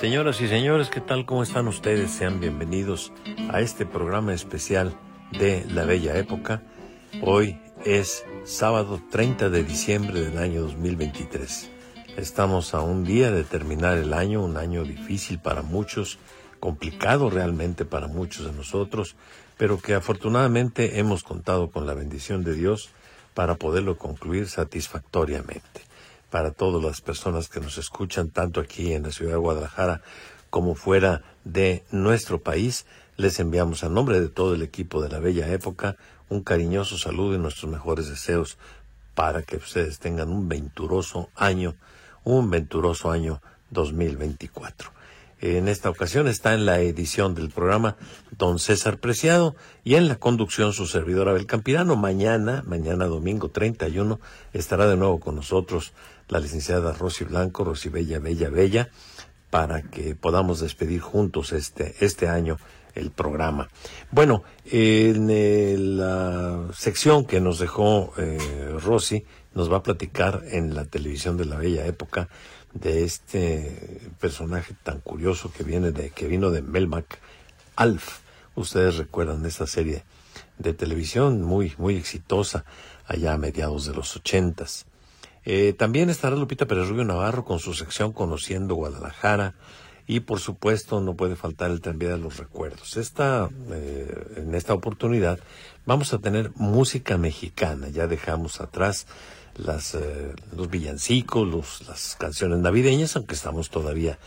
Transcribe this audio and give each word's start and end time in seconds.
Señoras 0.00 0.40
y 0.40 0.48
señores, 0.48 0.88
¿qué 0.88 1.02
tal? 1.02 1.26
¿Cómo 1.26 1.42
están 1.42 1.68
ustedes? 1.68 2.10
Sean 2.10 2.40
bienvenidos 2.40 3.12
a 3.50 3.60
este 3.60 3.84
programa 3.84 4.32
especial 4.32 4.96
de 5.30 5.62
La 5.68 5.84
Bella 5.84 6.16
Época. 6.16 6.62
Hoy 7.20 7.60
es 7.84 8.24
sábado 8.44 8.98
30 9.10 9.50
de 9.50 9.62
diciembre 9.62 10.22
del 10.22 10.38
año 10.38 10.62
2023. 10.62 11.70
Estamos 12.16 12.72
a 12.72 12.80
un 12.80 13.04
día 13.04 13.30
de 13.30 13.44
terminar 13.44 13.98
el 13.98 14.14
año, 14.14 14.42
un 14.42 14.56
año 14.56 14.84
difícil 14.84 15.38
para 15.38 15.60
muchos, 15.60 16.18
complicado 16.60 17.28
realmente 17.28 17.84
para 17.84 18.06
muchos 18.06 18.46
de 18.46 18.52
nosotros, 18.52 19.16
pero 19.58 19.78
que 19.78 19.92
afortunadamente 19.92 20.98
hemos 20.98 21.22
contado 21.24 21.70
con 21.70 21.86
la 21.86 21.92
bendición 21.92 22.42
de 22.42 22.54
Dios 22.54 22.88
para 23.34 23.56
poderlo 23.56 23.98
concluir 23.98 24.48
satisfactoriamente 24.48 25.89
para 26.30 26.52
todas 26.52 26.82
las 26.82 27.00
personas 27.00 27.48
que 27.48 27.60
nos 27.60 27.76
escuchan, 27.78 28.30
tanto 28.30 28.60
aquí 28.60 28.92
en 28.92 29.02
la 29.02 29.10
ciudad 29.10 29.32
de 29.32 29.38
Guadalajara 29.38 30.02
como 30.48 30.74
fuera 30.74 31.22
de 31.44 31.84
nuestro 31.90 32.40
país. 32.40 32.86
Les 33.16 33.38
enviamos 33.40 33.84
a 33.84 33.88
nombre 33.88 34.20
de 34.20 34.28
todo 34.28 34.54
el 34.54 34.62
equipo 34.62 35.02
de 35.02 35.10
la 35.10 35.18
Bella 35.18 35.52
Época 35.52 35.96
un 36.30 36.42
cariñoso 36.42 36.96
saludo 36.96 37.34
y 37.34 37.38
nuestros 37.38 37.70
mejores 37.70 38.08
deseos 38.08 38.56
para 39.14 39.42
que 39.42 39.56
ustedes 39.56 39.98
tengan 39.98 40.30
un 40.30 40.48
venturoso 40.48 41.28
año, 41.34 41.74
un 42.24 42.48
venturoso 42.48 43.10
año 43.10 43.42
2024. 43.70 44.92
En 45.42 45.68
esta 45.68 45.88
ocasión 45.90 46.28
está 46.28 46.52
en 46.54 46.66
la 46.66 46.80
edición 46.80 47.34
del 47.34 47.48
programa 47.48 47.96
don 48.36 48.58
César 48.58 48.98
Preciado 48.98 49.56
y 49.84 49.94
en 49.94 50.06
la 50.06 50.16
conducción 50.16 50.72
su 50.72 50.86
servidor 50.86 51.28
Abel 51.28 51.46
Campirano. 51.46 51.96
Mañana, 51.96 52.62
mañana 52.66 53.06
domingo 53.06 53.48
31, 53.48 54.20
estará 54.52 54.86
de 54.86 54.98
nuevo 54.98 55.18
con 55.18 55.36
nosotros 55.36 55.94
la 56.30 56.40
licenciada 56.40 56.92
Rosy 56.92 57.24
Blanco, 57.24 57.64
Rosy 57.64 57.90
Bella, 57.90 58.18
Bella, 58.18 58.48
Bella, 58.48 58.90
para 59.50 59.82
que 59.82 60.14
podamos 60.14 60.60
despedir 60.60 61.00
juntos 61.00 61.52
este, 61.52 61.94
este 62.00 62.28
año 62.28 62.56
el 62.94 63.10
programa. 63.10 63.68
Bueno, 64.10 64.42
en 64.64 65.96
la 65.98 66.68
sección 66.72 67.24
que 67.24 67.40
nos 67.40 67.58
dejó 67.58 68.12
eh, 68.16 68.38
Rosy, 68.80 69.24
nos 69.54 69.70
va 69.70 69.78
a 69.78 69.82
platicar 69.82 70.42
en 70.46 70.74
la 70.74 70.84
televisión 70.84 71.36
de 71.36 71.44
la 71.44 71.56
bella 71.56 71.86
época 71.86 72.28
de 72.72 73.04
este 73.04 74.00
personaje 74.20 74.74
tan 74.84 75.00
curioso 75.00 75.52
que 75.52 75.64
viene 75.64 75.90
de 75.90 76.10
que 76.10 76.28
vino 76.28 76.50
de 76.50 76.62
Melmac, 76.62 77.18
Alf. 77.74 78.20
Ustedes 78.54 78.96
recuerdan 78.96 79.44
esta 79.46 79.66
serie 79.66 80.04
de 80.58 80.74
televisión 80.74 81.42
muy 81.42 81.74
muy 81.78 81.96
exitosa 81.96 82.64
allá 83.06 83.32
a 83.32 83.38
mediados 83.38 83.86
de 83.86 83.94
los 83.94 84.14
ochentas. 84.16 84.86
Eh, 85.44 85.72
también 85.72 86.10
estará 86.10 86.36
Lupita 86.36 86.66
Pérez 86.66 86.88
Rubio 86.88 87.04
Navarro 87.04 87.44
con 87.44 87.58
su 87.58 87.74
sección 87.74 88.12
Conociendo 88.12 88.74
Guadalajara 88.74 89.54
y 90.06 90.20
por 90.20 90.40
supuesto 90.40 91.00
no 91.00 91.14
puede 91.14 91.36
faltar 91.36 91.70
el 91.70 91.80
tranvía 91.80 92.10
de 92.10 92.18
los 92.18 92.36
recuerdos. 92.36 92.96
Esta, 92.96 93.48
eh, 93.70 94.24
en 94.36 94.54
esta 94.54 94.74
oportunidad 94.74 95.38
vamos 95.86 96.12
a 96.12 96.18
tener 96.18 96.50
música 96.56 97.16
mexicana. 97.16 97.88
Ya 97.88 98.06
dejamos 98.06 98.60
atrás 98.60 99.06
las, 99.56 99.94
eh, 99.94 100.34
los 100.56 100.68
villancicos, 100.68 101.46
los, 101.46 101.88
las 101.88 102.16
canciones 102.16 102.58
navideñas, 102.58 103.16
aunque 103.16 103.34
estamos 103.34 103.70
todavía 103.70 104.18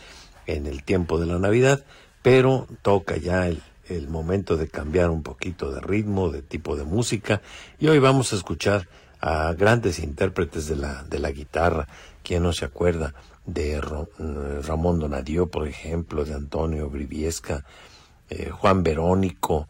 en 0.48 0.68
el 0.68 0.84
tiempo 0.84 1.20
de 1.20 1.26
la 1.26 1.40
Navidad, 1.40 1.84
pero 2.22 2.68
toca 2.82 3.18
ya 3.18 3.48
el, 3.48 3.62
el 3.90 4.08
momento 4.08 4.58
de 4.58 4.68
cambiar 4.68 5.10
un 5.10 5.24
poquito 5.24 5.72
de 5.72 5.82
ritmo, 5.82 6.30
de 6.30 6.42
tipo 6.42 6.76
de 6.76 6.84
música, 6.84 7.42
y 7.80 7.88
hoy 7.88 8.00
vamos 8.00 8.34
a 8.34 8.38
escuchar 8.38 8.88
a 9.24 9.54
grandes 9.54 10.00
intérpretes 10.00 10.68
de 10.68 10.76
la, 10.76 11.04
de 11.04 11.20
la 11.20 11.32
guitarra, 11.32 11.88
quien 12.24 12.44
no 12.44 12.52
se 12.52 12.66
acuerda 12.66 13.14
de 13.46 13.76
eh, 13.76 13.82
Ramón 14.64 15.00
Donadio, 15.00 15.48
por 15.48 15.68
ejemplo, 15.68 16.26
de 16.26 16.34
Antonio 16.34 16.90
Briviesca, 16.90 17.64
eh, 18.30 18.50
Juan 18.50 18.84
Verónico, 18.84 19.68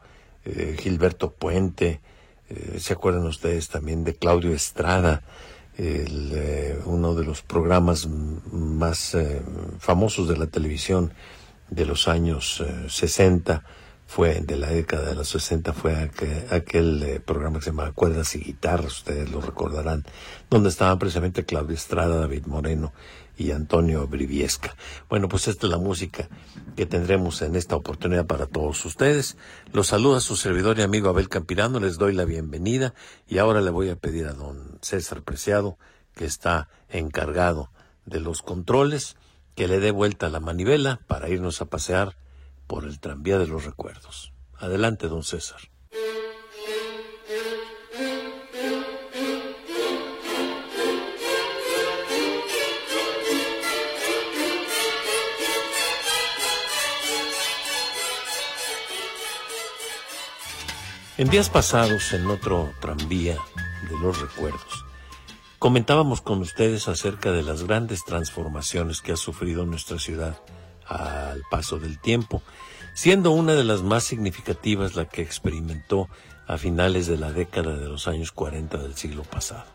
Gilberto 0.77 1.31
Puente, 1.31 2.01
se 2.77 2.91
acuerdan 2.91 3.25
ustedes 3.25 3.69
también 3.69 4.03
de 4.03 4.15
Claudio 4.15 4.51
Estrada, 4.51 5.23
eh, 5.75 6.79
uno 6.85 7.15
de 7.15 7.25
los 7.25 7.41
programas 7.41 8.07
más 8.07 9.15
eh, 9.15 9.41
famosos 9.79 10.27
de 10.27 10.37
la 10.37 10.45
televisión 10.45 11.13
de 11.71 11.87
los 11.87 12.07
años 12.07 12.63
60 12.87 13.53
eh, 13.53 13.59
fue 14.13 14.39
de 14.41 14.57
la 14.57 14.69
década 14.69 15.09
de 15.09 15.15
los 15.15 15.29
60 15.29 15.73
fue 15.73 15.95
aquel, 15.95 16.45
aquel 16.51 17.21
programa 17.25 17.57
que 17.57 17.65
se 17.65 17.71
llama 17.71 17.91
Cuerdas 17.93 18.35
y 18.35 18.41
Guitarras, 18.41 18.97
ustedes 18.97 19.31
lo 19.31 19.41
recordarán, 19.41 20.05
donde 20.51 20.69
estaban 20.69 20.99
precisamente 20.99 21.45
Claudia 21.45 21.73
Estrada, 21.73 22.19
David 22.19 22.45
Moreno 22.45 22.93
y 23.39 23.49
Antonio 23.49 24.05
Briviesca. 24.05 24.75
Bueno, 25.09 25.27
pues 25.27 25.47
esta 25.47 25.65
es 25.65 25.71
la 25.71 25.79
música 25.79 26.29
que 26.75 26.85
tendremos 26.85 27.41
en 27.41 27.55
esta 27.55 27.75
oportunidad 27.75 28.27
para 28.27 28.45
todos 28.45 28.85
ustedes. 28.85 29.35
Los 29.71 29.87
saluda 29.87 30.19
su 30.19 30.35
servidor 30.35 30.77
y 30.77 30.83
amigo 30.83 31.09
Abel 31.09 31.27
Campirano, 31.27 31.79
les 31.79 31.97
doy 31.97 32.13
la 32.13 32.25
bienvenida 32.25 32.93
y 33.27 33.39
ahora 33.39 33.61
le 33.61 33.71
voy 33.71 33.89
a 33.89 33.95
pedir 33.95 34.27
a 34.27 34.33
don 34.33 34.77
César 34.83 35.23
Preciado, 35.23 35.79
que 36.13 36.25
está 36.25 36.69
encargado 36.87 37.71
de 38.05 38.19
los 38.19 38.43
controles, 38.43 39.15
que 39.55 39.67
le 39.67 39.79
dé 39.79 39.89
vuelta 39.89 40.29
la 40.29 40.39
manivela 40.39 40.99
para 41.07 41.29
irnos 41.29 41.61
a 41.61 41.65
pasear 41.65 42.15
por 42.67 42.85
el 42.85 42.99
tranvía 42.99 43.37
de 43.37 43.47
los 43.47 43.65
recuerdos. 43.65 44.33
Adelante, 44.57 45.07
don 45.07 45.23
César. 45.23 45.59
En 61.15 61.29
días 61.29 61.49
pasados, 61.49 62.11
en 62.11 62.25
otro 62.25 62.73
tranvía 62.81 63.37
de 63.89 63.99
los 64.01 64.19
recuerdos, 64.19 64.83
comentábamos 65.59 66.21
con 66.21 66.41
ustedes 66.41 66.87
acerca 66.87 67.31
de 67.31 67.43
las 67.43 67.63
grandes 67.63 68.03
transformaciones 68.03 69.01
que 69.01 69.11
ha 69.11 69.15
sufrido 69.15 69.65
nuestra 69.65 69.99
ciudad 69.99 70.41
al 70.87 71.41
paso 71.49 71.79
del 71.79 71.99
tiempo, 71.99 72.41
siendo 72.93 73.31
una 73.31 73.53
de 73.53 73.63
las 73.63 73.81
más 73.81 74.03
significativas 74.03 74.95
la 74.95 75.05
que 75.05 75.21
experimentó 75.21 76.09
a 76.47 76.57
finales 76.57 77.07
de 77.07 77.17
la 77.17 77.31
década 77.31 77.77
de 77.77 77.87
los 77.87 78.07
años 78.07 78.31
40 78.31 78.77
del 78.77 78.95
siglo 78.95 79.23
pasado. 79.23 79.65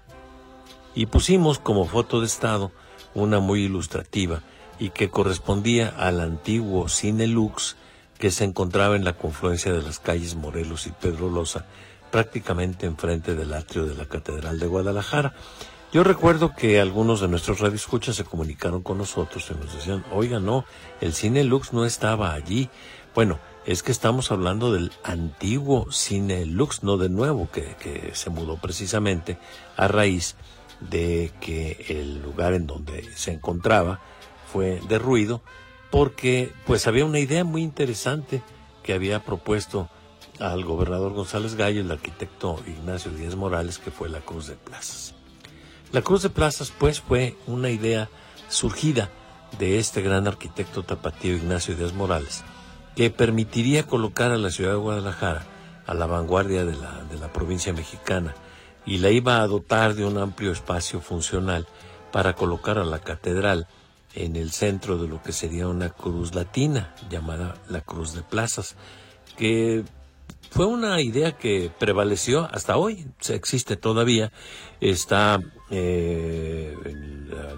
Y 0.94 1.06
pusimos 1.06 1.58
como 1.58 1.86
foto 1.86 2.20
de 2.20 2.26
estado 2.26 2.72
una 3.14 3.40
muy 3.40 3.64
ilustrativa 3.64 4.42
y 4.78 4.90
que 4.90 5.10
correspondía 5.10 5.88
al 5.88 6.20
antiguo 6.20 6.88
Cine 6.88 7.26
Lux 7.26 7.76
que 8.18 8.30
se 8.30 8.44
encontraba 8.44 8.96
en 8.96 9.04
la 9.04 9.14
confluencia 9.14 9.72
de 9.72 9.82
las 9.82 10.00
calles 10.00 10.34
Morelos 10.34 10.86
y 10.86 10.90
Pedro 10.90 11.30
Loza, 11.30 11.66
prácticamente 12.10 12.86
enfrente 12.86 13.34
del 13.34 13.52
atrio 13.54 13.86
de 13.86 13.94
la 13.94 14.06
Catedral 14.06 14.58
de 14.58 14.66
Guadalajara. 14.66 15.34
Yo 15.90 16.04
recuerdo 16.04 16.54
que 16.54 16.80
algunos 16.80 17.20
de 17.20 17.28
nuestros 17.28 17.60
radioescuchas 17.60 18.16
se 18.16 18.24
comunicaron 18.24 18.82
con 18.82 18.98
nosotros 18.98 19.50
y 19.50 19.54
nos 19.54 19.72
decían, 19.72 20.04
oiga, 20.12 20.38
no, 20.38 20.66
el 21.00 21.14
Cine 21.14 21.44
Lux 21.44 21.72
no 21.72 21.86
estaba 21.86 22.34
allí. 22.34 22.68
Bueno, 23.14 23.38
es 23.64 23.82
que 23.82 23.90
estamos 23.90 24.30
hablando 24.30 24.70
del 24.70 24.92
antiguo 25.02 25.90
Cine 25.90 26.44
Lux, 26.44 26.82
no 26.82 26.98
de 26.98 27.08
nuevo, 27.08 27.50
que, 27.50 27.74
que 27.80 28.10
se 28.14 28.28
mudó 28.28 28.58
precisamente 28.58 29.38
a 29.78 29.88
raíz 29.88 30.36
de 30.80 31.32
que 31.40 31.86
el 31.88 32.22
lugar 32.22 32.52
en 32.52 32.66
donde 32.66 33.10
se 33.16 33.32
encontraba 33.32 34.00
fue 34.52 34.82
derruido 34.88 35.42
porque 35.90 36.52
pues 36.66 36.86
había 36.86 37.06
una 37.06 37.18
idea 37.18 37.44
muy 37.44 37.62
interesante 37.62 38.42
que 38.82 38.92
había 38.92 39.24
propuesto 39.24 39.88
al 40.38 40.64
gobernador 40.64 41.14
González 41.14 41.54
Gallo, 41.54 41.80
el 41.80 41.90
arquitecto 41.90 42.60
Ignacio 42.66 43.10
Díaz 43.10 43.36
Morales, 43.36 43.78
que 43.78 43.90
fue 43.90 44.10
la 44.10 44.20
Cruz 44.20 44.48
de 44.48 44.54
Plazas. 44.54 45.14
La 45.90 46.02
Cruz 46.02 46.22
de 46.22 46.28
Plazas, 46.28 46.70
pues, 46.76 47.00
fue 47.00 47.34
una 47.46 47.70
idea 47.70 48.10
surgida 48.50 49.10
de 49.58 49.78
este 49.78 50.02
gran 50.02 50.26
arquitecto 50.26 50.82
tapatío 50.82 51.34
Ignacio 51.34 51.74
Díaz 51.74 51.94
Morales, 51.94 52.44
que 52.94 53.08
permitiría 53.08 53.86
colocar 53.86 54.30
a 54.30 54.36
la 54.36 54.50
ciudad 54.50 54.72
de 54.72 54.76
Guadalajara 54.76 55.46
a 55.86 55.94
la 55.94 56.06
vanguardia 56.06 56.66
de 56.66 56.76
la, 56.76 57.04
de 57.04 57.18
la 57.18 57.32
provincia 57.32 57.72
mexicana 57.72 58.34
y 58.84 58.98
la 58.98 59.10
iba 59.10 59.40
a 59.40 59.46
dotar 59.46 59.94
de 59.94 60.04
un 60.04 60.18
amplio 60.18 60.52
espacio 60.52 61.00
funcional 61.00 61.66
para 62.12 62.34
colocar 62.34 62.78
a 62.78 62.84
la 62.84 62.98
catedral 62.98 63.66
en 64.14 64.36
el 64.36 64.50
centro 64.50 64.98
de 64.98 65.08
lo 65.08 65.22
que 65.22 65.32
sería 65.32 65.68
una 65.68 65.88
cruz 65.88 66.34
latina 66.34 66.94
llamada 67.08 67.54
la 67.68 67.80
Cruz 67.80 68.12
de 68.12 68.22
Plazas, 68.22 68.76
que 69.38 69.84
fue 70.50 70.66
una 70.66 71.00
idea 71.00 71.32
que 71.32 71.70
prevaleció 71.78 72.48
hasta 72.52 72.76
hoy, 72.76 73.06
existe 73.28 73.76
todavía, 73.76 74.32
está 74.80 75.40
eh, 75.70 76.74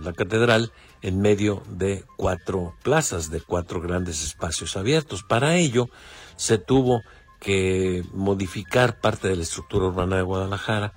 la, 0.03 0.13
catedral 0.13 0.73
en 1.03 1.21
medio 1.21 1.63
de 1.69 2.05
cuatro 2.17 2.75
plazas, 2.83 3.31
de 3.31 3.41
cuatro 3.41 3.81
grandes 3.81 4.25
espacios 4.25 4.77
abiertos. 4.77 5.23
Para 5.23 5.57
ello 5.57 5.89
se 6.37 6.59
tuvo 6.59 7.03
que 7.41 8.05
modificar 8.13 9.01
parte 9.01 9.29
de 9.29 9.37
la 9.37 9.43
estructura 9.43 9.87
urbana 9.87 10.17
de 10.17 10.23
Guadalajara, 10.23 10.93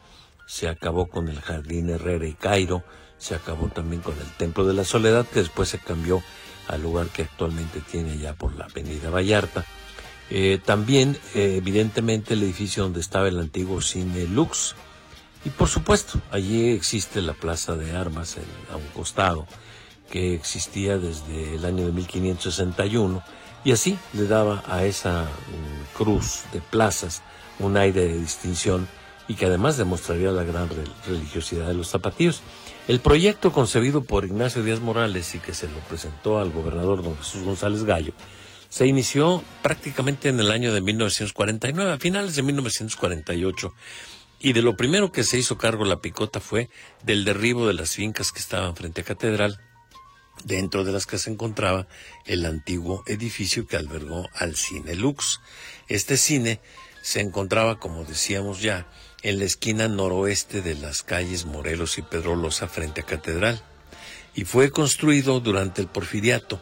se 0.46 0.68
acabó 0.68 1.08
con 1.08 1.30
el 1.30 1.40
Jardín 1.40 1.90
Herrera 1.90 2.28
y 2.28 2.34
Cairo, 2.34 2.84
se 3.18 3.36
acabó 3.36 3.68
también 3.68 4.02
con 4.02 4.14
el 4.20 4.30
Templo 4.38 4.66
de 4.66 4.74
la 4.74 4.84
Soledad, 4.84 5.26
que 5.26 5.40
después 5.40 5.70
se 5.70 5.80
cambió 5.80 6.22
al 6.68 6.82
lugar 6.82 7.08
que 7.08 7.24
actualmente 7.24 7.80
tiene 7.80 8.18
ya 8.18 8.34
por 8.34 8.56
la 8.56 8.66
Avenida 8.66 9.10
Vallarta. 9.10 9.66
Eh, 10.30 10.60
también, 10.64 11.18
eh, 11.36 11.56
evidentemente, 11.58 12.34
el 12.34 12.44
edificio 12.44 12.84
donde 12.84 13.00
estaba 13.00 13.28
el 13.28 13.40
antiguo 13.40 13.82
Cine 13.82 14.26
Lux. 14.28 14.76
Y 15.46 15.50
por 15.50 15.68
supuesto, 15.68 16.20
allí 16.32 16.70
existe 16.70 17.22
la 17.22 17.34
Plaza 17.34 17.76
de 17.76 17.96
Armas 17.96 18.38
a 18.72 18.78
un 18.78 18.88
costado, 18.94 19.46
que 20.10 20.34
existía 20.34 20.98
desde 20.98 21.56
el 21.56 21.66
año 21.66 21.86
de 21.86 21.92
1561, 21.92 23.24
y 23.66 23.72
así 23.72 23.98
le 24.14 24.28
daba 24.28 24.64
a 24.68 24.86
esa 24.86 25.24
mm, 25.24 25.98
cruz 25.98 26.44
de 26.54 26.62
plazas 26.62 27.22
un 27.60 27.78
aire 27.78 28.08
de 28.08 28.20
distinción 28.20 28.88
y 29.28 29.36
que 29.36 29.46
además 29.46 29.78
demostraría 29.78 30.32
la 30.32 30.44
gran 30.44 30.70
religiosidad 31.08 31.68
de 31.68 31.74
los 31.74 31.88
zapatillos. 31.88 32.42
El 32.88 33.00
proyecto 33.00 33.54
concebido 33.54 34.04
por 34.04 34.26
Ignacio 34.26 34.64
Díaz 34.64 34.82
Morales 34.82 35.34
y 35.36 35.40
que 35.40 35.54
se 35.54 35.68
lo 35.68 35.80
presentó 35.88 36.40
al 36.40 36.52
gobernador 36.52 37.04
don 37.04 37.18
Jesús 37.18 37.44
González 37.44 37.84
Gallo, 37.86 38.14
se 38.68 38.88
inició 38.88 39.44
prácticamente 39.62 40.30
en 40.30 40.40
el 40.40 40.52
año 40.52 40.74
de 40.74 40.82
1949, 40.82 41.92
a 41.92 41.98
finales 42.00 42.36
de 42.36 42.42
1948, 42.42 43.74
y 44.44 44.52
de 44.52 44.62
lo 44.62 44.76
primero 44.76 45.14
que 45.14 45.24
se 45.24 45.38
hizo 45.38 45.58
cargo 45.58 45.86
la 45.86 46.02
picota 46.02 46.42
fue 46.42 46.70
del 47.02 47.24
derribo 47.24 47.66
de 47.66 47.74
las 47.74 47.92
fincas 47.92 48.34
que 48.34 48.40
estaban 48.40 48.76
frente 48.76 49.02
a 49.02 49.04
Catedral, 49.06 49.58
dentro 50.44 50.84
de 50.84 50.92
las 50.92 51.06
que 51.06 51.18
se 51.18 51.32
encontraba 51.32 51.88
el 52.26 52.46
antiguo 52.46 53.06
edificio 53.08 53.66
que 53.66 53.78
albergó 53.78 54.28
al 54.36 54.58
Cine 54.58 54.96
Lux. 54.96 55.40
Este 55.88 56.18
cine 56.18 56.60
se 57.02 57.22
encontraba, 57.22 57.80
como 57.80 58.04
decíamos 58.04 58.62
ya, 58.62 58.86
en 59.22 59.40
la 59.40 59.46
esquina 59.46 59.88
noroeste 59.88 60.62
de 60.62 60.76
las 60.76 61.04
calles 61.04 61.46
Morelos 61.46 61.98
y 61.98 62.02
Pedrolosa 62.02 62.68
frente 62.68 63.00
a 63.00 63.06
Catedral, 63.06 63.64
y 64.36 64.44
fue 64.44 64.72
construido 64.72 65.40
durante 65.40 65.82
el 65.82 65.88
porfiriato. 65.88 66.62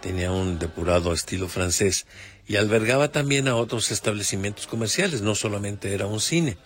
Tenía 0.00 0.32
un 0.32 0.58
depurado 0.58 1.12
estilo 1.12 1.48
francés 1.48 2.06
y 2.46 2.56
albergaba 2.56 3.12
también 3.12 3.48
a 3.48 3.56
otros 3.56 3.90
establecimientos 3.90 4.66
comerciales, 4.66 5.20
no 5.20 5.34
solamente 5.34 5.92
era 5.92 6.06
un 6.06 6.20
cine. 6.20 6.56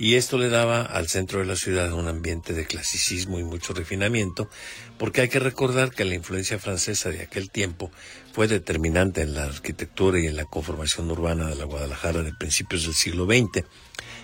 Y 0.00 0.14
esto 0.14 0.38
le 0.38 0.48
daba 0.48 0.80
al 0.80 1.08
centro 1.08 1.40
de 1.40 1.44
la 1.44 1.56
ciudad 1.56 1.92
un 1.92 2.08
ambiente 2.08 2.54
de 2.54 2.64
clasicismo 2.64 3.38
y 3.38 3.44
mucho 3.44 3.74
refinamiento, 3.74 4.48
porque 4.96 5.20
hay 5.20 5.28
que 5.28 5.40
recordar 5.40 5.90
que 5.90 6.06
la 6.06 6.14
influencia 6.14 6.58
francesa 6.58 7.10
de 7.10 7.20
aquel 7.20 7.50
tiempo 7.50 7.90
fue 8.32 8.48
determinante 8.48 9.20
en 9.20 9.34
la 9.34 9.44
arquitectura 9.44 10.18
y 10.18 10.26
en 10.26 10.36
la 10.36 10.46
conformación 10.46 11.10
urbana 11.10 11.48
de 11.48 11.54
la 11.56 11.66
Guadalajara 11.66 12.22
de 12.22 12.32
principios 12.32 12.84
del 12.84 12.94
siglo 12.94 13.26
XX, 13.26 13.66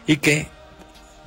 y 0.06 0.17
que 0.17 0.49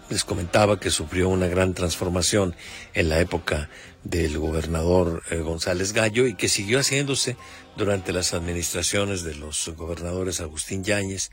les 0.10 0.24
comentaba 0.24 0.80
que 0.80 0.90
sufrió 0.90 1.30
una 1.30 1.46
gran 1.46 1.76
transformación 1.76 2.56
en 2.96 3.10
la 3.10 3.20
época 3.20 3.70
del 4.04 4.40
gobernador 4.40 5.22
eh, 5.30 5.38
González 5.42 5.94
Gallo 5.94 6.26
y 6.26 6.34
que 6.34 6.50
siguió 6.50 6.80
haciéndose 6.80 7.38
durante 7.78 8.14
las 8.14 8.34
administraciones 8.34 9.22
de 9.22 9.36
los 9.36 9.70
gobernadores 9.78 10.42
Agustín 10.42 10.84
Yáñez 10.84 11.30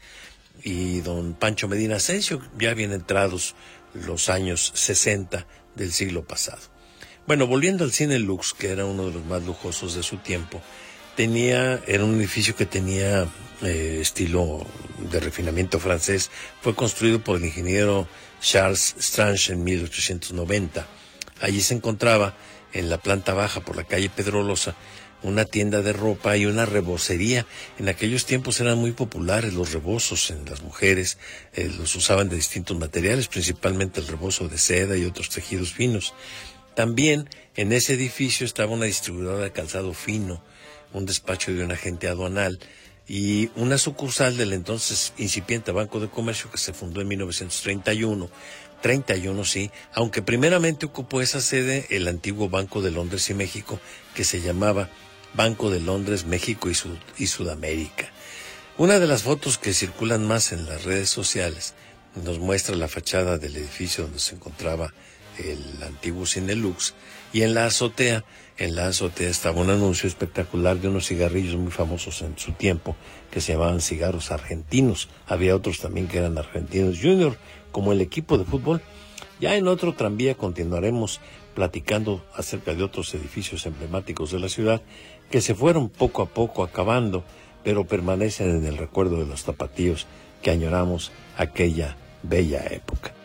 y 0.63 1.01
don 1.01 1.35
Pancho 1.35 1.69
Medina 1.69 1.97
Asensio, 1.97 2.41
ya 2.59 2.75
bien 2.75 2.93
entrados 2.93 3.55
los 3.95 4.29
años 4.29 4.73
60 4.75 5.47
del 5.75 5.93
siglo 5.93 6.25
pasado. 6.25 6.61
Bueno, 7.27 7.47
volviendo 7.47 7.85
al 7.85 7.93
cine 7.93 8.19
Lux, 8.19 8.55
que 8.55 8.69
era 8.69 8.85
uno 8.85 9.07
de 9.07 9.13
los 9.13 9.25
más 9.25 9.43
lujosos 9.43 9.95
de 9.95 10.03
su 10.03 10.19
tiempo, 10.19 10.63
tenía, 11.17 11.83
era 11.87 12.05
un 12.05 12.15
edificio 12.17 12.55
que 12.55 12.67
tenía 12.67 13.27
eh, 13.63 13.99
estilo 14.01 14.65
de 15.11 15.19
refinamiento 15.19 15.81
francés, 15.81 16.31
fue 16.61 16.75
construido 16.75 17.25
por 17.25 17.39
el 17.39 17.47
ingeniero 17.47 18.07
Charles 18.41 18.95
Strange 18.99 19.53
en 19.53 19.65
1890. 19.65 20.87
Allí 21.41 21.61
se 21.61 21.75
encontraba, 21.75 22.37
en 22.73 22.91
la 22.91 22.99
planta 22.99 23.33
baja 23.33 23.61
por 23.61 23.77
la 23.77 23.85
calle 23.85 24.11
Pedrolosa, 24.11 24.75
una 25.23 25.45
tienda 25.45 25.83
de 25.83 25.93
ropa 25.93 26.37
y 26.37 26.47
una 26.47 26.67
rebocería. 26.67 27.47
En 27.79 27.89
aquellos 27.89 28.27
tiempos 28.27 28.61
eran 28.61 28.79
muy 28.79 28.93
populares 28.93 29.55
los 29.55 29.73
rebozos 29.73 30.31
en 30.31 30.45
las 30.45 30.63
mujeres, 30.63 31.19
eh, 31.55 31.71
los 31.79 31.95
usaban 31.95 32.29
de 32.29 32.37
distintos 32.37 32.79
materiales, 32.79 33.29
principalmente 33.29 34.01
el 34.01 34.07
rebozo 34.07 34.49
de 34.49 34.59
seda 34.59 34.97
y 34.97 35.05
otros 35.05 35.31
tejidos 35.31 35.73
finos. 35.73 36.15
También 36.75 37.29
en 37.55 37.73
ese 37.73 37.95
edificio 37.95 38.45
estaba 38.45 38.73
una 38.73 38.85
distribuidora 38.85 39.45
de 39.45 39.53
calzado 39.53 39.95
fino, 39.95 40.43
un 40.93 41.07
despacho 41.07 41.53
de 41.53 41.65
un 41.65 41.73
agente 41.73 42.09
aduanal 42.09 42.59
y 43.09 43.51
una 43.57 43.79
sucursal 43.79 44.37
del 44.37 44.53
entonces 44.53 45.13
incipiente 45.17 45.73
Banco 45.73 46.01
de 46.01 46.09
Comercio 46.09 46.51
que 46.51 46.59
se 46.59 46.73
fundó 46.73 47.01
en 47.01 47.09
1931. 47.09 48.29
31, 48.83 49.45
sí, 49.45 49.71
aunque 49.95 50.23
primeramente 50.23 50.87
ocupó 50.87 51.23
esa 51.23 51.41
sede 51.41 51.87
el 51.91 52.07
antiguo 52.09 52.49
Banco 52.49 52.83
de 52.83 52.91
Londres 52.91 53.29
y 53.31 53.35
México, 53.35 53.81
que 54.15 54.23
se 54.23 54.41
llamaba 54.41 54.91
Banco 55.35 55.71
de 55.71 55.81
Londres, 55.81 56.27
México 56.27 56.69
y, 56.71 56.77
y 57.17 57.27
Sudamérica. 57.27 58.11
Una 58.79 58.99
de 58.99 59.07
las 59.07 59.23
fotos 59.23 59.57
que 59.57 59.73
circulan 59.73 60.27
más 60.27 60.53
en 60.53 60.67
las 60.67 60.85
redes 60.85 61.09
sociales 61.09 61.75
nos 62.23 62.39
muestra 62.39 62.77
la 62.77 62.89
fachada 62.89 63.39
del 63.39 63.57
edificio 63.57 64.05
donde 64.05 64.19
se 64.19 64.35
encontraba 64.35 64.93
el 65.39 65.83
antiguo 65.83 66.27
Cinelux 66.27 66.95
y 67.33 67.43
en 67.43 67.55
la 67.55 67.67
azotea 67.67 68.25
en 68.59 68.75
la 68.75 68.87
azotea 68.87 69.29
estaba 69.29 69.61
un 69.61 69.71
anuncio 69.71 70.09
espectacular 70.09 70.79
de 70.79 70.89
unos 70.89 71.07
cigarrillos 71.07 71.57
muy 71.57 71.71
famosos 71.71 72.23
en 72.23 72.39
su 72.39 72.53
tiempo 72.53 72.97
que 73.31 73.41
se 73.41 73.53
llamaban 73.53 73.81
cigarros 73.81 74.31
argentinos. 74.31 75.09
Había 75.27 75.55
otros 75.55 75.81
también 75.81 76.09
que 76.09 76.19
eran 76.19 76.39
argentinos 76.39 76.99
junior, 77.01 77.37
como 77.73 77.93
el 77.93 78.01
equipo 78.01 78.39
de 78.39 78.45
fútbol. 78.45 78.81
Ya 79.41 79.57
en 79.57 79.69
otro 79.69 79.95
tranvía 79.95 80.35
continuaremos 80.35 81.21
platicando 81.55 82.25
acerca 82.35 82.75
de 82.75 82.83
otros 82.83 83.15
edificios 83.15 83.67
emblemáticos 83.67 84.31
de 84.31 84.41
la 84.41 84.49
ciudad 84.49 84.83
que 85.31 85.41
se 85.41 85.55
fueron 85.55 85.89
poco 85.89 86.23
a 86.23 86.27
poco 86.27 86.63
acabando, 86.63 87.25
pero 87.63 87.87
permanecen 87.87 88.51
en 88.51 88.65
el 88.65 88.79
recuerdo 88.79 89.19
de 89.19 89.27
los 89.27 89.43
zapatillos 89.43 90.07
que 90.43 90.51
añoramos 90.51 91.13
aquella 91.37 91.97
bella 92.23 92.65
época. 92.71 93.16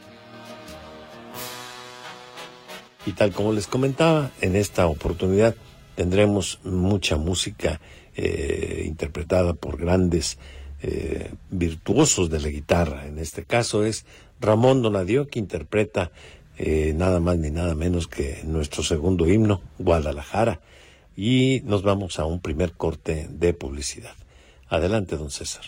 Y 3.05 3.13
tal 3.13 3.31
como 3.31 3.53
les 3.53 3.67
comentaba, 3.67 4.31
en 4.41 4.55
esta 4.55 4.88
oportunidad 4.88 5.55
tendremos 5.96 6.60
mucha 6.63 7.17
música 7.17 7.81
eh, 8.15 8.84
interpretada 8.86 9.53
por 9.53 9.77
grandes 9.77 10.38
eh, 10.84 11.31
virtuosos 11.50 12.29
de 12.29 12.39
la 12.39 12.50
guitarra. 12.50 13.08
En 13.08 13.20
este 13.20 13.43
caso 13.43 13.86
es 13.86 14.05
Ramón 14.39 14.81
Donadio 14.81 15.27
que 15.27 15.39
interpreta 15.39 16.12
eh, 16.58 16.93
nada 16.96 17.20
más 17.20 17.38
ni 17.38 17.50
nada 17.50 17.75
menos 17.75 18.08
que 18.08 18.41
nuestro 18.43 18.84
segundo 18.84 19.27
himno, 19.27 19.62
Guadalajara. 19.79 20.60
Y 21.15 21.62
nos 21.65 21.84
vamos 21.84 22.20
a 22.20 22.25
un 22.25 22.39
primer 22.39 22.74
corte 22.74 23.27
de 23.29 23.53
publicidad. 23.53 24.15
Adelante, 24.67 25.17
don 25.17 25.31
César. 25.31 25.65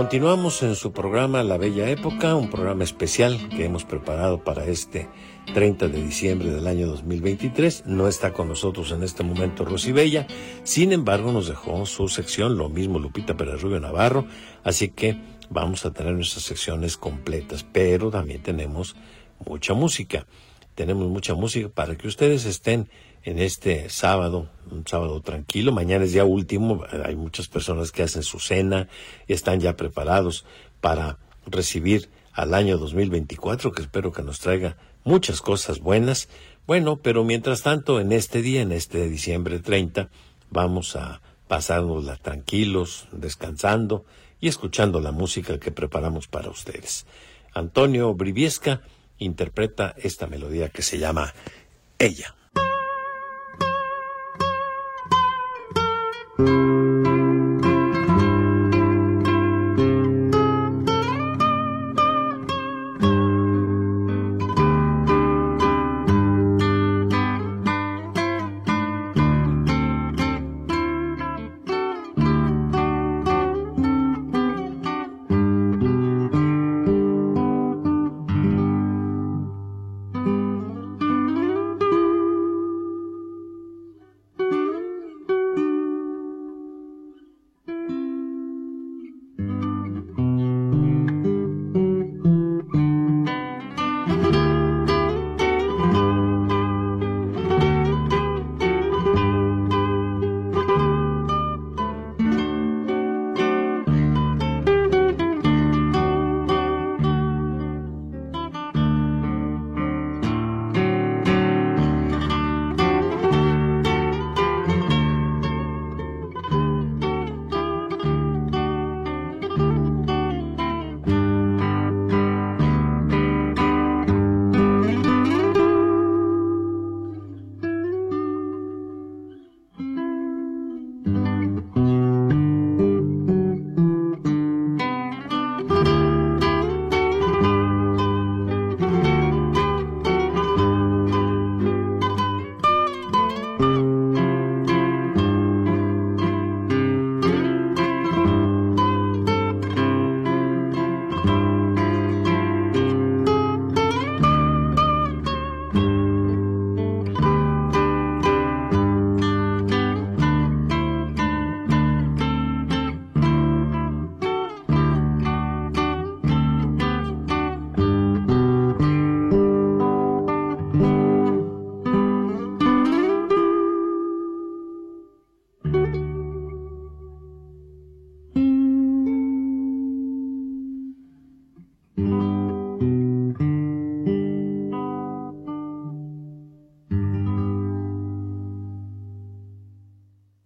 Continuamos 0.00 0.62
en 0.62 0.76
su 0.76 0.92
programa 0.92 1.42
La 1.42 1.58
Bella 1.58 1.90
Época, 1.90 2.34
un 2.34 2.48
programa 2.48 2.84
especial 2.84 3.50
que 3.50 3.66
hemos 3.66 3.84
preparado 3.84 4.42
para 4.42 4.64
este 4.64 5.10
30 5.52 5.88
de 5.88 6.02
diciembre 6.02 6.50
del 6.50 6.66
año 6.68 6.86
2023. 6.86 7.84
No 7.84 8.08
está 8.08 8.32
con 8.32 8.48
nosotros 8.48 8.92
en 8.92 9.02
este 9.02 9.24
momento 9.24 9.66
Rosy 9.66 9.92
Bella, 9.92 10.26
sin 10.62 10.92
embargo 10.92 11.32
nos 11.32 11.48
dejó 11.48 11.84
su 11.84 12.08
sección, 12.08 12.56
lo 12.56 12.70
mismo 12.70 12.98
Lupita 12.98 13.36
Pérez 13.36 13.60
Rubio 13.60 13.78
Navarro, 13.78 14.24
así 14.64 14.88
que 14.88 15.20
vamos 15.50 15.84
a 15.84 15.92
tener 15.92 16.14
nuestras 16.14 16.44
secciones 16.44 16.96
completas, 16.96 17.66
pero 17.70 18.10
también 18.10 18.42
tenemos 18.42 18.96
mucha 19.44 19.74
música. 19.74 20.26
Tenemos 20.76 21.08
mucha 21.08 21.34
música 21.34 21.68
para 21.68 21.98
que 21.98 22.08
ustedes 22.08 22.46
estén 22.46 22.88
en 23.24 23.38
este 23.38 23.88
sábado, 23.90 24.48
un 24.70 24.86
sábado 24.86 25.20
tranquilo. 25.20 25.72
Mañana 25.72 26.04
es 26.04 26.12
día 26.12 26.24
último, 26.24 26.84
hay 27.04 27.16
muchas 27.16 27.48
personas 27.48 27.92
que 27.92 28.02
hacen 28.02 28.22
su 28.22 28.38
cena 28.38 28.88
y 29.26 29.32
están 29.32 29.60
ya 29.60 29.76
preparados 29.76 30.44
para 30.80 31.18
recibir 31.46 32.08
al 32.32 32.54
año 32.54 32.78
2024, 32.78 33.72
que 33.72 33.82
espero 33.82 34.12
que 34.12 34.22
nos 34.22 34.40
traiga 34.40 34.76
muchas 35.04 35.40
cosas 35.40 35.80
buenas. 35.80 36.28
Bueno, 36.66 36.96
pero 36.96 37.24
mientras 37.24 37.62
tanto, 37.62 38.00
en 38.00 38.12
este 38.12 38.42
día, 38.42 38.62
en 38.62 38.72
este 38.72 39.08
diciembre 39.08 39.58
30, 39.58 40.08
vamos 40.50 40.96
a 40.96 41.20
pasárnosla 41.48 42.16
tranquilos, 42.16 43.08
descansando 43.10 44.04
y 44.40 44.48
escuchando 44.48 45.00
la 45.00 45.10
música 45.10 45.58
que 45.58 45.72
preparamos 45.72 46.28
para 46.28 46.48
ustedes. 46.48 47.06
Antonio 47.52 48.14
Briviesca 48.14 48.82
interpreta 49.18 49.94
esta 49.98 50.28
melodía 50.28 50.68
que 50.68 50.82
se 50.82 50.98
llama 50.98 51.34
Ella. 51.98 52.36
Thank 56.40 56.48
you. 56.48 56.79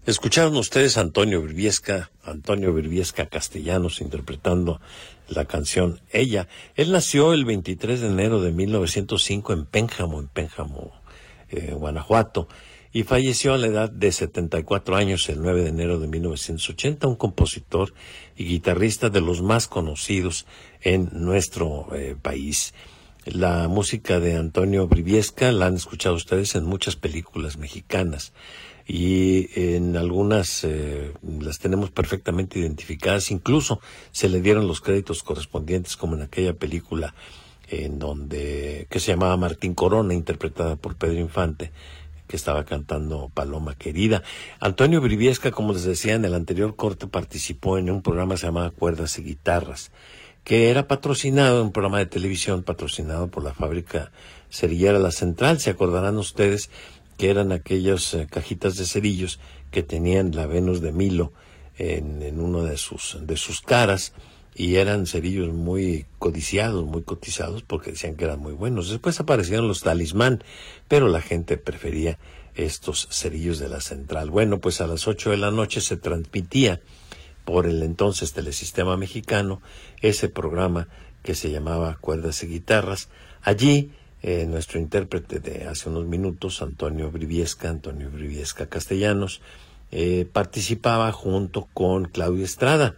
Escucharon 0.06 0.54
ustedes 0.58 0.98
a 0.98 1.00
Antonio 1.00 1.40
Virviesca, 1.40 2.10
Antonio 2.24 2.74
Virviesca 2.74 3.24
Castellanos 3.24 4.02
interpretando 4.02 4.82
la 5.28 5.46
canción 5.46 6.02
Ella. 6.12 6.46
Él 6.74 6.92
nació 6.92 7.32
el 7.32 7.46
23 7.46 8.02
de 8.02 8.08
enero 8.08 8.42
de 8.42 8.52
1905 8.52 9.54
en 9.54 9.64
Pénjamo, 9.64 10.20
en 10.20 10.28
Pénjamo, 10.28 10.92
eh, 11.48 11.72
Guanajuato, 11.72 12.48
y 12.92 13.04
falleció 13.04 13.54
a 13.54 13.56
la 13.56 13.68
edad 13.68 13.90
de 13.90 14.12
74 14.12 14.94
años 14.94 15.26
el 15.30 15.40
9 15.40 15.62
de 15.62 15.70
enero 15.70 15.98
de 15.98 16.06
1980, 16.06 17.08
un 17.08 17.16
compositor 17.16 17.94
y 18.36 18.44
guitarrista 18.44 19.08
de 19.08 19.22
los 19.22 19.40
más 19.40 19.68
conocidos 19.68 20.44
en 20.82 21.08
nuestro 21.12 21.88
eh, 21.94 22.14
país. 22.20 22.74
La 23.24 23.68
música 23.68 24.20
de 24.20 24.36
Antonio 24.36 24.86
Briviesca 24.86 25.50
la 25.50 25.64
han 25.64 25.76
escuchado 25.76 26.14
ustedes 26.14 26.56
en 26.56 26.66
muchas 26.66 26.94
películas 26.94 27.56
mexicanas 27.56 28.34
y 28.86 29.48
en 29.54 29.96
algunas 29.96 30.64
eh, 30.64 31.12
las 31.40 31.58
tenemos 31.58 31.90
perfectamente 31.90 32.58
identificadas, 32.58 33.30
incluso 33.30 33.80
se 34.12 34.28
le 34.28 34.40
dieron 34.40 34.68
los 34.68 34.80
créditos 34.80 35.22
correspondientes 35.22 35.96
como 35.96 36.16
en 36.16 36.22
aquella 36.22 36.54
película 36.54 37.14
en 37.68 37.98
donde 37.98 38.86
que 38.90 39.00
se 39.00 39.12
llamaba 39.12 39.36
Martín 39.36 39.74
Corona, 39.74 40.14
interpretada 40.14 40.76
por 40.76 40.96
Pedro 40.96 41.18
Infante, 41.18 41.72
que 42.26 42.36
estaba 42.36 42.64
cantando 42.64 43.30
Paloma 43.32 43.74
Querida. 43.74 44.22
Antonio 44.60 45.00
Briviesca, 45.00 45.50
como 45.50 45.72
les 45.72 45.84
decía 45.84 46.14
en 46.14 46.24
el 46.24 46.34
anterior 46.34 46.76
corte, 46.76 47.06
participó 47.06 47.78
en 47.78 47.90
un 47.90 48.02
programa 48.02 48.34
llamaba 48.34 48.70
Cuerdas 48.70 49.18
y 49.18 49.22
Guitarras, 49.22 49.92
que 50.42 50.70
era 50.70 50.88
patrocinado, 50.88 51.62
un 51.62 51.72
programa 51.72 51.98
de 51.98 52.06
televisión 52.06 52.62
patrocinado 52.62 53.28
por 53.28 53.42
la 53.42 53.54
fábrica 53.54 54.12
cerillera 54.50 54.98
La 54.98 55.10
Central, 55.10 55.58
se 55.58 55.70
acordarán 55.70 56.16
ustedes, 56.16 56.70
que 57.16 57.30
eran 57.30 57.52
aquellas 57.52 58.14
eh, 58.14 58.26
cajitas 58.30 58.76
de 58.76 58.84
cerillos 58.84 59.40
que 59.70 59.82
tenían 59.82 60.34
la 60.34 60.46
Venus 60.46 60.80
de 60.80 60.92
Milo 60.92 61.32
en, 61.76 62.22
en 62.22 62.40
uno 62.40 62.62
de 62.62 62.76
sus, 62.76 63.18
de 63.20 63.36
sus 63.36 63.60
caras 63.60 64.12
y 64.54 64.76
eran 64.76 65.06
cerillos 65.06 65.52
muy 65.52 66.06
codiciados, 66.18 66.84
muy 66.84 67.02
cotizados 67.02 67.62
porque 67.62 67.90
decían 67.90 68.16
que 68.16 68.24
eran 68.24 68.38
muy 68.38 68.52
buenos. 68.52 68.88
Después 68.88 69.18
aparecieron 69.18 69.66
los 69.66 69.80
talismán, 69.80 70.44
pero 70.86 71.08
la 71.08 71.20
gente 71.20 71.56
prefería 71.56 72.18
estos 72.54 73.08
cerillos 73.10 73.58
de 73.58 73.68
la 73.68 73.80
central. 73.80 74.30
Bueno, 74.30 74.60
pues 74.60 74.80
a 74.80 74.86
las 74.86 75.08
ocho 75.08 75.30
de 75.30 75.38
la 75.38 75.50
noche 75.50 75.80
se 75.80 75.96
transmitía 75.96 76.80
por 77.44 77.66
el 77.66 77.82
entonces 77.82 78.32
Telesistema 78.32 78.96
Mexicano 78.96 79.60
ese 80.00 80.28
programa 80.28 80.88
que 81.22 81.34
se 81.34 81.50
llamaba 81.50 81.98
Cuerdas 82.00 82.42
y 82.44 82.46
Guitarras. 82.46 83.08
Allí 83.42 83.90
eh, 84.26 84.46
nuestro 84.46 84.80
intérprete 84.80 85.38
de 85.38 85.66
hace 85.68 85.90
unos 85.90 86.06
minutos, 86.06 86.62
Antonio 86.62 87.10
Briviesca, 87.10 87.68
Antonio 87.68 88.08
Briviesca 88.10 88.64
Castellanos, 88.64 89.42
eh, 89.90 90.26
participaba 90.32 91.12
junto 91.12 91.68
con 91.74 92.06
Claudio 92.06 92.42
Estrada. 92.42 92.94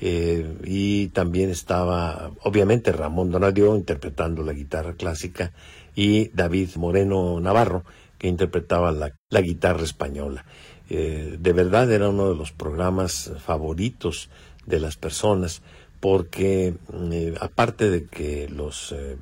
Eh, 0.00 0.44
y 0.64 1.10
también 1.10 1.50
estaba, 1.50 2.32
obviamente, 2.42 2.90
Ramón 2.90 3.30
Donadio 3.30 3.76
interpretando 3.76 4.42
la 4.42 4.52
guitarra 4.52 4.94
clásica 4.94 5.52
y 5.94 6.30
David 6.30 6.70
Moreno 6.74 7.38
Navarro, 7.38 7.84
que 8.18 8.26
interpretaba 8.26 8.90
la, 8.90 9.12
la 9.30 9.40
guitarra 9.42 9.84
española. 9.84 10.44
de 10.88 11.52
verdad 11.52 11.90
era 11.92 12.08
uno 12.08 12.28
de 12.30 12.34
los 12.34 12.50
programas 12.50 13.30
favoritos 13.38 14.28
de 14.66 14.80
las 14.80 14.96
personas 14.96 15.62
porque 16.04 16.74
eh, 17.12 17.34
aparte 17.40 17.88
de 17.88 18.04
que 18.04 18.46
los 18.50 18.92
eh, 18.92 19.16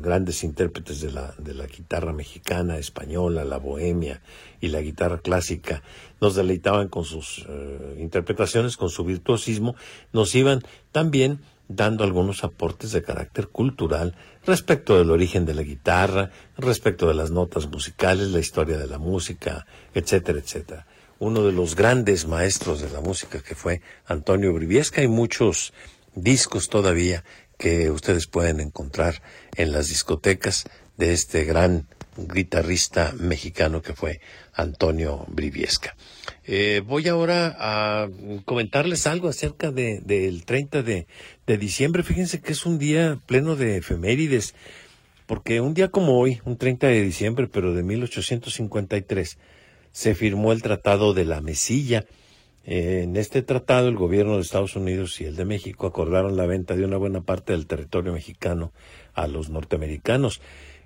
grandes 0.00 0.44
intérpretes 0.44 1.00
de 1.00 1.10
la, 1.10 1.34
de 1.36 1.52
la 1.52 1.66
guitarra 1.66 2.12
mexicana, 2.12 2.78
española, 2.78 3.44
la 3.44 3.56
bohemia 3.56 4.22
y 4.60 4.68
la 4.68 4.80
guitarra 4.80 5.18
clásica 5.18 5.82
nos 6.20 6.36
deleitaban 6.36 6.86
con 6.86 7.04
sus 7.04 7.44
eh, 7.48 7.96
interpretaciones, 7.98 8.76
con 8.76 8.88
su 8.88 9.02
virtuosismo, 9.04 9.74
nos 10.12 10.32
iban 10.36 10.62
también 10.92 11.40
dando 11.66 12.04
algunos 12.04 12.44
aportes 12.44 12.92
de 12.92 13.02
carácter 13.02 13.48
cultural 13.48 14.14
respecto 14.46 14.96
del 14.96 15.10
origen 15.10 15.44
de 15.44 15.54
la 15.54 15.62
guitarra, 15.62 16.30
respecto 16.56 17.08
de 17.08 17.14
las 17.14 17.32
notas 17.32 17.66
musicales, 17.66 18.28
la 18.28 18.38
historia 18.38 18.78
de 18.78 18.86
la 18.86 18.98
música, 18.98 19.66
etcétera, 19.92 20.38
etcétera. 20.38 20.86
Uno 21.18 21.42
de 21.42 21.50
los 21.50 21.74
grandes 21.74 22.28
maestros 22.28 22.80
de 22.80 22.90
la 22.90 23.00
música 23.00 23.42
que 23.42 23.56
fue 23.56 23.80
Antonio 24.06 24.52
Briviesca 24.52 25.02
y 25.02 25.08
muchos 25.08 25.72
discos 26.14 26.68
todavía 26.68 27.24
que 27.58 27.90
ustedes 27.90 28.26
pueden 28.26 28.60
encontrar 28.60 29.22
en 29.56 29.72
las 29.72 29.88
discotecas 29.88 30.64
de 30.96 31.12
este 31.12 31.44
gran 31.44 31.86
guitarrista 32.16 33.14
mexicano 33.18 33.82
que 33.82 33.94
fue 33.94 34.20
Antonio 34.52 35.24
Briviesca. 35.28 35.96
Eh, 36.44 36.82
voy 36.84 37.06
ahora 37.08 37.56
a 37.58 38.08
comentarles 38.44 39.06
algo 39.06 39.28
acerca 39.28 39.70
del 39.70 40.04
de, 40.04 40.42
30 40.44 40.82
de, 40.82 41.06
de 41.46 41.58
diciembre. 41.58 42.02
Fíjense 42.02 42.40
que 42.40 42.52
es 42.52 42.66
un 42.66 42.78
día 42.78 43.20
pleno 43.26 43.54
de 43.54 43.76
efemérides, 43.76 44.54
porque 45.26 45.60
un 45.60 45.74
día 45.74 45.88
como 45.88 46.18
hoy, 46.18 46.40
un 46.44 46.56
30 46.56 46.88
de 46.88 47.02
diciembre, 47.02 47.46
pero 47.46 47.74
de 47.74 47.82
1853, 47.82 49.38
se 49.92 50.14
firmó 50.14 50.52
el 50.52 50.62
Tratado 50.62 51.14
de 51.14 51.24
la 51.24 51.40
Mesilla, 51.40 52.04
en 52.64 53.16
este 53.16 53.42
tratado, 53.42 53.88
el 53.88 53.96
gobierno 53.96 54.36
de 54.36 54.42
Estados 54.42 54.76
Unidos 54.76 55.20
y 55.20 55.24
el 55.24 55.36
de 55.36 55.44
México 55.44 55.86
acordaron 55.86 56.36
la 56.36 56.46
venta 56.46 56.76
de 56.76 56.84
una 56.84 56.98
buena 56.98 57.22
parte 57.22 57.52
del 57.52 57.66
territorio 57.66 58.12
mexicano 58.12 58.72
a 59.14 59.26
los 59.26 59.48
norteamericanos. 59.48 60.40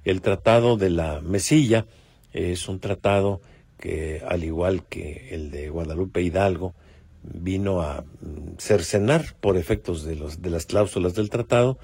El 0.05 0.21
tratado 0.21 0.77
de 0.77 0.91
la 0.91 1.21
Mesilla 1.21 1.87
es 2.33 2.69
un 2.69 2.81
tratado 2.81 3.41
que, 3.79 4.23
al 4.27 4.45
igual 4.45 4.85
que 4.85 5.35
el 5.35 5.51
de 5.51 5.71
Guadalupe 5.71 6.23
Hidalgo, 6.23 6.75
vino 7.23 7.83
a 7.83 8.03
mm, 8.03 8.59
cercenar 8.59 9.35
por 9.41 9.57
efectos 9.57 10.05
de, 10.05 10.17
los, 10.17 10.41
de 10.41 10.51
las 10.51 10.67
cláusulas 10.67 11.15
del 11.15 11.31
tratado, 11.31 11.79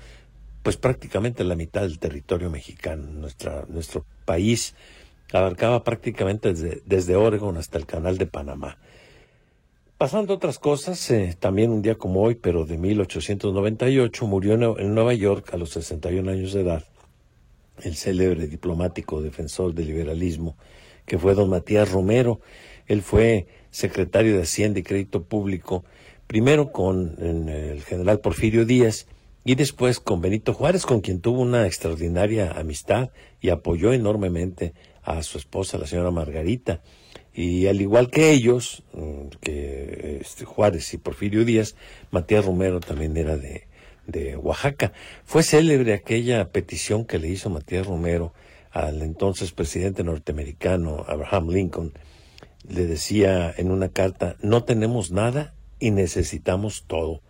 pues 0.62 0.76
prácticamente 0.76 1.44
la 1.44 1.54
mitad 1.54 1.82
del 1.82 1.98
territorio 1.98 2.50
mexicano. 2.50 3.04
Nuestro 3.68 4.04
país 4.24 4.74
abarcaba 5.32 5.84
prácticamente 5.84 6.52
desde, 6.52 6.82
desde 6.86 7.16
Oregon 7.16 7.56
hasta 7.56 7.78
el 7.78 7.86
canal 7.86 8.18
de 8.18 8.26
Panamá. 8.26 8.78
Pasando 9.98 10.34
otras 10.34 10.60
cosas, 10.60 11.10
eh, 11.10 11.36
también 11.36 11.72
un 11.72 11.82
día 11.82 11.96
como 11.96 12.22
hoy, 12.22 12.36
pero 12.36 12.64
de 12.64 12.78
1898, 12.78 14.28
murió 14.28 14.78
en 14.78 14.94
Nueva 14.94 15.12
York 15.12 15.52
a 15.52 15.56
los 15.56 15.70
61 15.70 16.30
años 16.30 16.52
de 16.52 16.60
edad 16.60 16.84
el 17.82 17.96
célebre 17.96 18.46
diplomático 18.46 19.20
defensor 19.20 19.74
del 19.74 19.88
liberalismo, 19.88 20.56
que 21.04 21.18
fue 21.18 21.34
don 21.34 21.50
Matías 21.50 21.90
Romero. 21.90 22.40
Él 22.86 23.02
fue 23.02 23.48
secretario 23.72 24.36
de 24.36 24.42
Hacienda 24.42 24.78
y 24.78 24.84
Crédito 24.84 25.24
Público, 25.24 25.84
primero 26.28 26.70
con 26.70 27.16
el 27.18 27.82
general 27.82 28.20
Porfirio 28.20 28.64
Díaz 28.64 29.08
y 29.44 29.56
después 29.56 29.98
con 29.98 30.20
Benito 30.20 30.54
Juárez, 30.54 30.86
con 30.86 31.00
quien 31.00 31.20
tuvo 31.20 31.40
una 31.40 31.66
extraordinaria 31.66 32.52
amistad 32.52 33.10
y 33.40 33.48
apoyó 33.48 33.92
enormemente 33.92 34.74
a 35.02 35.24
su 35.24 35.38
esposa, 35.38 35.76
la 35.76 35.88
señora 35.88 36.12
Margarita. 36.12 36.82
Y 37.40 37.68
al 37.68 37.80
igual 37.80 38.10
que 38.10 38.32
ellos, 38.32 38.82
mm, 38.94 39.28
que 39.40 40.18
este, 40.22 40.44
Juárez 40.44 40.92
y 40.92 40.98
Porfirio 40.98 41.44
Díaz, 41.44 41.76
Matías 42.10 42.44
Romero 42.44 42.80
también 42.80 43.16
era 43.16 43.36
de, 43.36 43.68
de 44.08 44.36
Oaxaca. 44.36 44.92
Fue 45.24 45.44
célebre 45.44 45.94
aquella 45.94 46.50
petición 46.50 47.04
que 47.04 47.20
le 47.20 47.28
hizo 47.28 47.48
Matías 47.48 47.86
Romero 47.86 48.34
al 48.72 49.02
entonces 49.02 49.52
presidente 49.52 50.02
norteamericano 50.02 51.04
Abraham 51.06 51.50
Lincoln. 51.50 51.92
Le 52.68 52.86
decía 52.86 53.54
en 53.56 53.70
una 53.70 53.90
carta, 53.90 54.34
no 54.42 54.64
tenemos 54.64 55.12
nada 55.12 55.54
y 55.78 55.92
necesitamos 55.92 56.86
todo. 56.88 57.20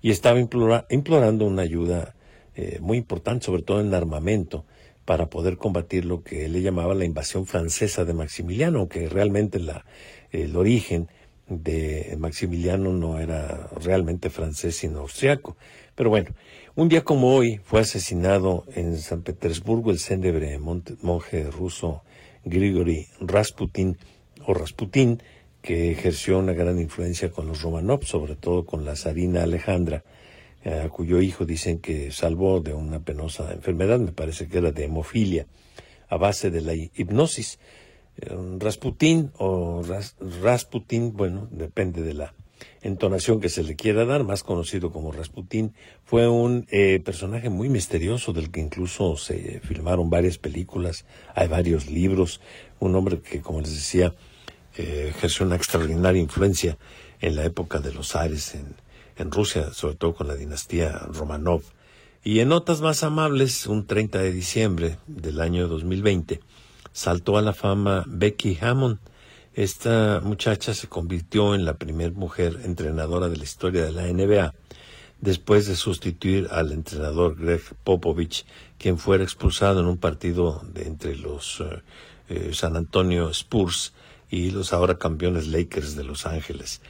Y 0.00 0.10
estaba 0.10 0.40
implorando 0.40 1.44
una 1.44 1.60
ayuda 1.60 2.14
eh, 2.54 2.78
muy 2.80 2.96
importante, 2.96 3.44
sobre 3.44 3.60
todo 3.60 3.82
en 3.82 3.92
armamento 3.92 4.64
para 5.10 5.26
poder 5.26 5.56
combatir 5.56 6.04
lo 6.04 6.22
que 6.22 6.44
él 6.44 6.52
le 6.52 6.62
llamaba 6.62 6.94
la 6.94 7.04
invasión 7.04 7.44
francesa 7.44 8.04
de 8.04 8.14
Maximiliano, 8.14 8.88
que 8.88 9.08
realmente 9.08 9.58
la, 9.58 9.84
el 10.30 10.54
origen 10.54 11.08
de 11.48 12.14
Maximiliano 12.16 12.92
no 12.92 13.18
era 13.18 13.70
realmente 13.82 14.30
francés 14.30 14.76
sino 14.76 15.00
austriaco. 15.00 15.56
Pero 15.96 16.10
bueno, 16.10 16.30
un 16.76 16.88
día 16.88 17.02
como 17.02 17.34
hoy 17.34 17.58
fue 17.64 17.80
asesinado 17.80 18.62
en 18.76 18.98
San 18.98 19.22
Petersburgo 19.22 19.90
el 19.90 19.98
célebre 19.98 20.56
monje 20.60 21.50
ruso 21.50 22.04
Grigory 22.44 23.08
Rasputin 23.18 23.98
o 24.46 24.54
Rasputin, 24.54 25.20
que 25.60 25.90
ejerció 25.90 26.38
una 26.38 26.52
gran 26.52 26.78
influencia 26.78 27.32
con 27.32 27.48
los 27.48 27.62
Romanov, 27.62 28.04
sobre 28.04 28.36
todo 28.36 28.64
con 28.64 28.84
la 28.84 28.94
zarina 28.94 29.42
Alejandra, 29.42 30.04
a 30.64 30.88
cuyo 30.88 31.20
hijo 31.20 31.46
dicen 31.46 31.78
que 31.78 32.10
salvó 32.10 32.60
de 32.60 32.74
una 32.74 33.00
penosa 33.00 33.52
enfermedad, 33.52 33.98
me 33.98 34.12
parece 34.12 34.48
que 34.48 34.58
era 34.58 34.72
de 34.72 34.84
hemofilia, 34.84 35.46
a 36.08 36.16
base 36.16 36.50
de 36.50 36.60
la 36.60 36.74
hipnosis. 36.74 37.58
Eh, 38.18 38.36
Rasputín 38.58 39.32
o 39.38 39.82
Rasputin, 40.42 41.14
bueno, 41.14 41.48
depende 41.50 42.02
de 42.02 42.14
la 42.14 42.34
entonación 42.82 43.40
que 43.40 43.48
se 43.48 43.62
le 43.62 43.76
quiera 43.76 44.04
dar, 44.04 44.24
más 44.24 44.42
conocido 44.42 44.90
como 44.90 45.12
Rasputín, 45.12 45.74
fue 46.04 46.28
un 46.28 46.66
eh, 46.70 47.00
personaje 47.02 47.48
muy 47.48 47.68
misterioso 47.68 48.32
del 48.32 48.50
que 48.50 48.60
incluso 48.60 49.16
se 49.16 49.60
filmaron 49.60 50.10
varias 50.10 50.36
películas, 50.36 51.06
hay 51.34 51.48
varios 51.48 51.90
libros, 51.90 52.40
un 52.78 52.94
hombre 52.96 53.20
que, 53.20 53.40
como 53.40 53.60
les 53.60 53.74
decía, 53.74 54.14
eh, 54.76 55.06
ejerció 55.10 55.46
una 55.46 55.56
extraordinaria 55.56 56.20
influencia 56.20 56.76
en 57.20 57.36
la 57.36 57.44
época 57.44 57.78
de 57.80 57.92
los 57.92 58.16
Ares 58.16 58.54
en, 58.54 58.74
en 59.20 59.30
Rusia, 59.30 59.72
sobre 59.72 59.96
todo 59.96 60.14
con 60.14 60.28
la 60.28 60.34
dinastía 60.34 60.98
Romanov. 61.12 61.62
Y 62.24 62.40
en 62.40 62.48
notas 62.48 62.80
más 62.80 63.02
amables, 63.02 63.66
un 63.66 63.86
30 63.86 64.18
de 64.18 64.32
diciembre 64.32 64.98
del 65.06 65.40
año 65.40 65.68
2020, 65.68 66.40
saltó 66.92 67.36
a 67.36 67.42
la 67.42 67.52
fama 67.52 68.04
Becky 68.06 68.58
Hammond. 68.60 68.98
Esta 69.54 70.20
muchacha 70.22 70.74
se 70.74 70.88
convirtió 70.88 71.54
en 71.54 71.64
la 71.64 71.74
primera 71.74 72.12
mujer 72.12 72.60
entrenadora 72.64 73.28
de 73.28 73.36
la 73.36 73.44
historia 73.44 73.84
de 73.84 73.92
la 73.92 74.06
NBA, 74.06 74.54
después 75.20 75.66
de 75.66 75.76
sustituir 75.76 76.48
al 76.50 76.72
entrenador 76.72 77.36
Greg 77.36 77.62
Popovich, 77.84 78.46
quien 78.78 78.96
fuera 78.96 79.22
expulsado 79.22 79.80
en 79.80 79.86
un 79.86 79.98
partido 79.98 80.62
de 80.72 80.86
entre 80.86 81.16
los 81.16 81.60
eh, 81.60 81.82
eh, 82.28 82.50
San 82.54 82.76
Antonio 82.76 83.28
Spurs 83.30 83.92
y 84.30 84.50
los 84.50 84.72
ahora 84.72 84.96
campeones 84.96 85.46
Lakers 85.48 85.94
de 85.94 86.04
Los 86.04 86.24
Ángeles 86.24 86.80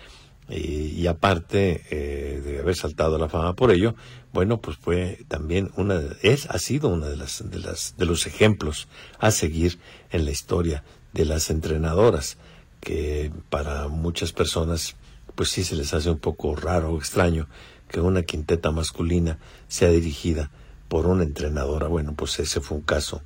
y, 0.51 1.07
aparte 1.07 1.85
eh, 1.91 2.41
de 2.41 2.59
haber 2.59 2.75
saltado 2.75 3.17
a 3.17 3.19
la 3.19 3.29
fama 3.29 3.55
por 3.55 3.71
ello, 3.71 3.95
bueno, 4.33 4.61
pues 4.61 4.77
fue 4.77 5.25
también 5.29 5.71
una, 5.77 6.01
es, 6.23 6.47
ha 6.51 6.59
sido 6.59 6.89
una 6.89 7.09
de 7.09 7.17
las, 7.17 7.49
de 7.49 7.59
las, 7.59 7.95
de 7.97 8.07
los 8.07 8.27
ejemplos 8.27 8.89
a 9.19 9.31
seguir 9.31 9.79
en 10.11 10.25
la 10.25 10.31
historia 10.33 10.83
de 11.13 11.25
las 11.25 11.51
entrenadoras, 11.51 12.37
que 12.81 13.31
para 13.49 13.89
muchas 13.89 14.33
personas, 14.33 14.97
pues 15.35 15.51
sí 15.51 15.65
se 15.65 15.77
les 15.77 15.95
hace 15.95 16.11
un 16.11 16.19
poco 16.19 16.57
raro 16.57 16.91
o 16.91 16.99
extraño 16.99 17.47
que 17.89 18.01
una 18.01 18.23
quinteta 18.23 18.71
masculina 18.71 19.39
sea 19.69 19.91
dirigida 19.91 20.51
por 20.89 21.07
una 21.07 21.25
entrenadora. 21.25 21.89
Bueno, 21.89 22.15
pues 22.15 22.39
ese 22.39 22.61
fue 22.61 22.79
un 22.79 22.85
caso 22.85 23.23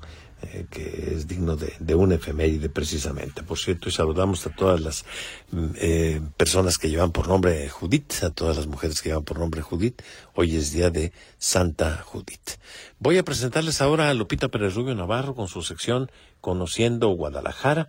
eh, 0.53 0.67
que 0.71 1.15
es 1.15 1.27
digno 1.27 1.57
de, 1.57 1.73
de 1.79 1.95
un 1.95 2.13
efeméride 2.13 2.69
precisamente. 2.69 3.43
Por 3.43 3.59
cierto, 3.59 3.89
y 3.89 3.93
saludamos 3.93 4.47
a 4.47 4.51
todas 4.51 4.81
las 4.81 5.05
mm, 5.51 5.67
eh, 5.77 6.21
personas 6.37 6.79
que 6.79 6.91
llevan 6.91 7.13
por 7.13 7.29
nombre 7.29 7.69
Judith, 7.69 8.23
a 8.23 8.31
todas 8.31 8.57
las 8.57 8.67
mujeres 8.67 9.01
que 9.01 9.11
llevan 9.11 9.25
por 9.25 9.39
nombre 9.39 9.63
Judith. 9.63 10.03
Hoy 10.35 10.57
es 10.57 10.73
día 10.73 10.91
de 10.91 11.13
Santa 11.39 12.03
Judith. 12.05 12.59
Voy 12.99 13.19
a 13.19 13.25
presentarles 13.25 13.81
ahora 13.81 14.11
a 14.11 14.15
Lupita 14.15 14.49
Pérez 14.49 14.75
Rubio 14.75 14.95
Navarro 14.95 15.35
con 15.35 15.49
su 15.49 15.63
sección 15.63 16.11
Conociendo 16.41 17.09
Guadalajara 17.09 17.89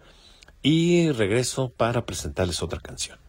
y 0.61 1.11
regreso 1.11 1.69
para 1.69 2.05
presentarles 2.05 2.63
otra 2.63 2.79
canción. 2.79 3.19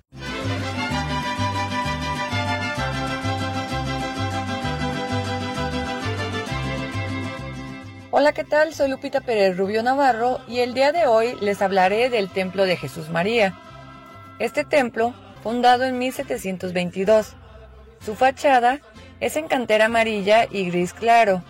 Hola, 8.18 8.32
¿qué 8.32 8.44
tal? 8.44 8.72
Soy 8.72 8.88
Lupita 8.88 9.20
Pérez 9.20 9.58
Rubio 9.58 9.82
Navarro 9.82 10.40
y 10.48 10.60
el 10.60 10.72
día 10.72 10.90
de 10.90 11.06
hoy 11.06 11.36
les 11.42 11.60
hablaré 11.60 12.08
del 12.08 12.30
Templo 12.30 12.64
de 12.64 12.78
Jesús 12.78 13.10
María. 13.10 13.54
Este 14.38 14.64
templo, 14.64 15.12
fundado 15.42 15.84
en 15.84 15.98
1722, 15.98 17.34
su 18.00 18.14
fachada 18.14 18.80
es 19.20 19.36
en 19.36 19.48
cantera 19.48 19.84
amarilla 19.84 20.46
y 20.50 20.70
gris 20.70 20.94
claro. 20.94 21.42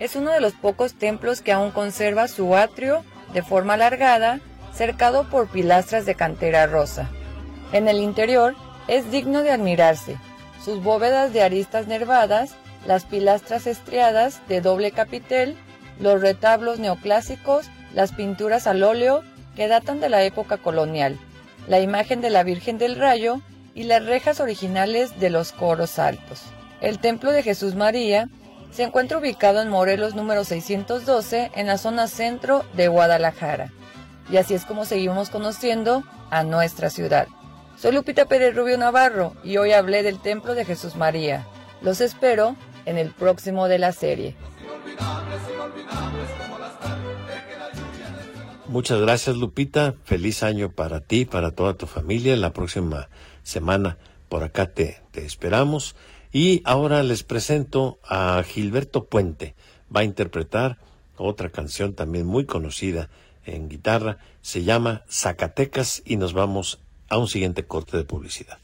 Es 0.00 0.16
uno 0.16 0.32
de 0.32 0.40
los 0.40 0.54
pocos 0.54 0.94
templos 0.94 1.40
que 1.40 1.52
aún 1.52 1.70
conserva 1.70 2.26
su 2.26 2.56
atrio 2.56 3.04
de 3.32 3.44
forma 3.44 3.74
alargada, 3.74 4.40
cercado 4.74 5.30
por 5.30 5.46
pilastras 5.46 6.04
de 6.04 6.16
cantera 6.16 6.66
rosa. 6.66 7.08
En 7.70 7.86
el 7.86 7.98
interior 7.98 8.56
es 8.88 9.12
digno 9.12 9.44
de 9.44 9.52
admirarse, 9.52 10.16
sus 10.64 10.82
bóvedas 10.82 11.32
de 11.32 11.44
aristas 11.44 11.86
nervadas, 11.86 12.56
las 12.88 13.04
pilastras 13.04 13.68
estriadas 13.68 14.40
de 14.48 14.60
doble 14.60 14.90
capitel, 14.90 15.56
los 16.00 16.20
retablos 16.20 16.78
neoclásicos, 16.78 17.66
las 17.94 18.12
pinturas 18.12 18.66
al 18.66 18.82
óleo 18.82 19.22
que 19.56 19.68
datan 19.68 20.00
de 20.00 20.08
la 20.08 20.22
época 20.22 20.56
colonial, 20.56 21.18
la 21.66 21.80
imagen 21.80 22.20
de 22.20 22.30
la 22.30 22.42
Virgen 22.42 22.78
del 22.78 22.96
Rayo 22.96 23.40
y 23.74 23.84
las 23.84 24.04
rejas 24.04 24.40
originales 24.40 25.18
de 25.20 25.30
los 25.30 25.52
coros 25.52 25.98
altos. 25.98 26.42
El 26.80 26.98
Templo 26.98 27.32
de 27.32 27.42
Jesús 27.42 27.74
María 27.74 28.28
se 28.70 28.84
encuentra 28.84 29.18
ubicado 29.18 29.60
en 29.60 29.68
Morelos 29.68 30.14
número 30.14 30.44
612 30.44 31.50
en 31.54 31.66
la 31.66 31.78
zona 31.78 32.06
centro 32.06 32.64
de 32.74 32.88
Guadalajara. 32.88 33.72
Y 34.30 34.36
así 34.36 34.54
es 34.54 34.64
como 34.64 34.84
seguimos 34.84 35.30
conociendo 35.30 36.04
a 36.30 36.42
nuestra 36.42 36.90
ciudad. 36.90 37.26
Soy 37.78 37.92
Lupita 37.92 38.26
Pérez 38.26 38.54
Rubio 38.54 38.76
Navarro 38.76 39.34
y 39.42 39.56
hoy 39.56 39.72
hablé 39.72 40.02
del 40.02 40.20
Templo 40.20 40.54
de 40.54 40.64
Jesús 40.64 40.96
María. 40.96 41.46
Los 41.80 42.00
espero 42.00 42.56
en 42.84 42.98
el 42.98 43.10
próximo 43.10 43.68
de 43.68 43.78
la 43.78 43.92
serie. 43.92 44.36
Muchas 48.68 49.00
gracias 49.00 49.36
Lupita, 49.36 49.94
feliz 50.04 50.42
año 50.42 50.70
para 50.70 51.00
ti, 51.00 51.24
para 51.24 51.52
toda 51.52 51.74
tu 51.74 51.86
familia. 51.86 52.36
La 52.36 52.52
próxima 52.52 53.08
semana 53.42 53.96
por 54.28 54.42
acá 54.42 54.72
te, 54.72 55.00
te 55.10 55.24
esperamos. 55.24 55.96
Y 56.32 56.60
ahora 56.64 57.02
les 57.02 57.22
presento 57.22 57.98
a 58.06 58.42
Gilberto 58.42 59.06
Puente. 59.06 59.54
Va 59.94 60.00
a 60.00 60.04
interpretar 60.04 60.78
otra 61.16 61.48
canción 61.48 61.94
también 61.94 62.26
muy 62.26 62.44
conocida 62.44 63.08
en 63.46 63.68
guitarra. 63.70 64.18
Se 64.42 64.62
llama 64.64 65.02
Zacatecas 65.10 66.02
y 66.04 66.16
nos 66.16 66.34
vamos 66.34 66.78
a 67.08 67.16
un 67.16 67.28
siguiente 67.28 67.64
corte 67.64 67.96
de 67.96 68.04
publicidad. 68.04 68.58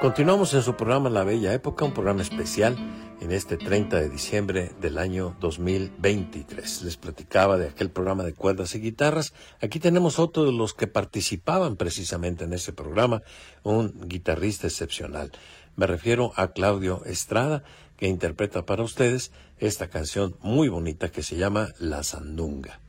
Continuamos 0.00 0.54
en 0.54 0.62
su 0.62 0.76
programa 0.76 1.10
La 1.10 1.24
Bella 1.24 1.52
Época, 1.52 1.84
un 1.84 1.92
programa 1.92 2.22
especial 2.22 2.74
en 3.20 3.32
este 3.32 3.58
30 3.58 4.00
de 4.00 4.08
diciembre 4.08 4.72
del 4.80 4.96
año 4.96 5.36
2023. 5.40 6.84
Les 6.84 6.96
platicaba 6.96 7.58
de 7.58 7.68
aquel 7.68 7.90
programa 7.90 8.24
de 8.24 8.32
cuerdas 8.32 8.74
y 8.74 8.80
guitarras. 8.80 9.34
Aquí 9.60 9.78
tenemos 9.78 10.18
otro 10.18 10.46
de 10.46 10.52
los 10.52 10.72
que 10.72 10.86
participaban 10.86 11.76
precisamente 11.76 12.44
en 12.44 12.54
ese 12.54 12.72
programa, 12.72 13.20
un 13.62 14.08
guitarrista 14.08 14.68
excepcional. 14.68 15.32
Me 15.76 15.86
refiero 15.86 16.32
a 16.34 16.52
Claudio 16.52 17.04
Estrada, 17.04 17.62
que 17.98 18.08
interpreta 18.08 18.64
para 18.64 18.82
ustedes 18.82 19.32
esta 19.58 19.88
canción 19.88 20.34
muy 20.40 20.68
bonita 20.68 21.10
que 21.10 21.22
se 21.22 21.36
llama 21.36 21.68
La 21.78 22.02
Sandunga. 22.04 22.80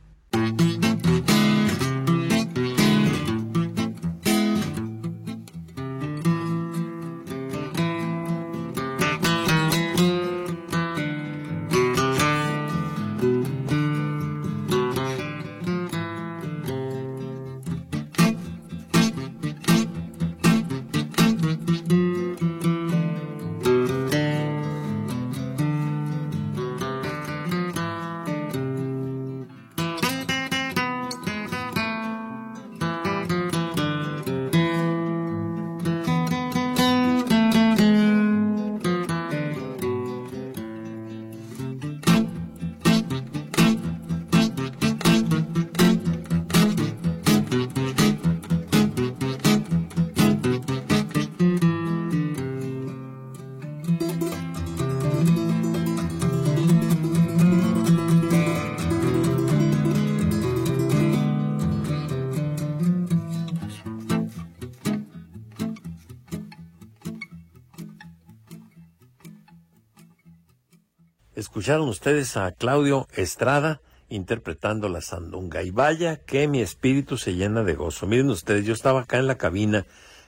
Escucharon 71.62 71.88
ustedes 71.88 72.36
a 72.36 72.50
Claudio 72.50 73.06
Estrada 73.14 73.80
interpretando 74.08 74.88
la 74.88 75.00
sandunga. 75.00 75.62
Y 75.62 75.70
vaya 75.70 76.16
que 76.16 76.48
mi 76.48 76.60
espíritu 76.60 77.16
se 77.16 77.36
llena 77.36 77.62
de 77.62 77.76
gozo. 77.76 78.08
Miren 78.08 78.30
ustedes, 78.30 78.66
yo 78.66 78.72
estaba 78.72 79.02
acá 79.02 79.18
en 79.18 79.28
la 79.28 79.38
cabina 79.38 79.86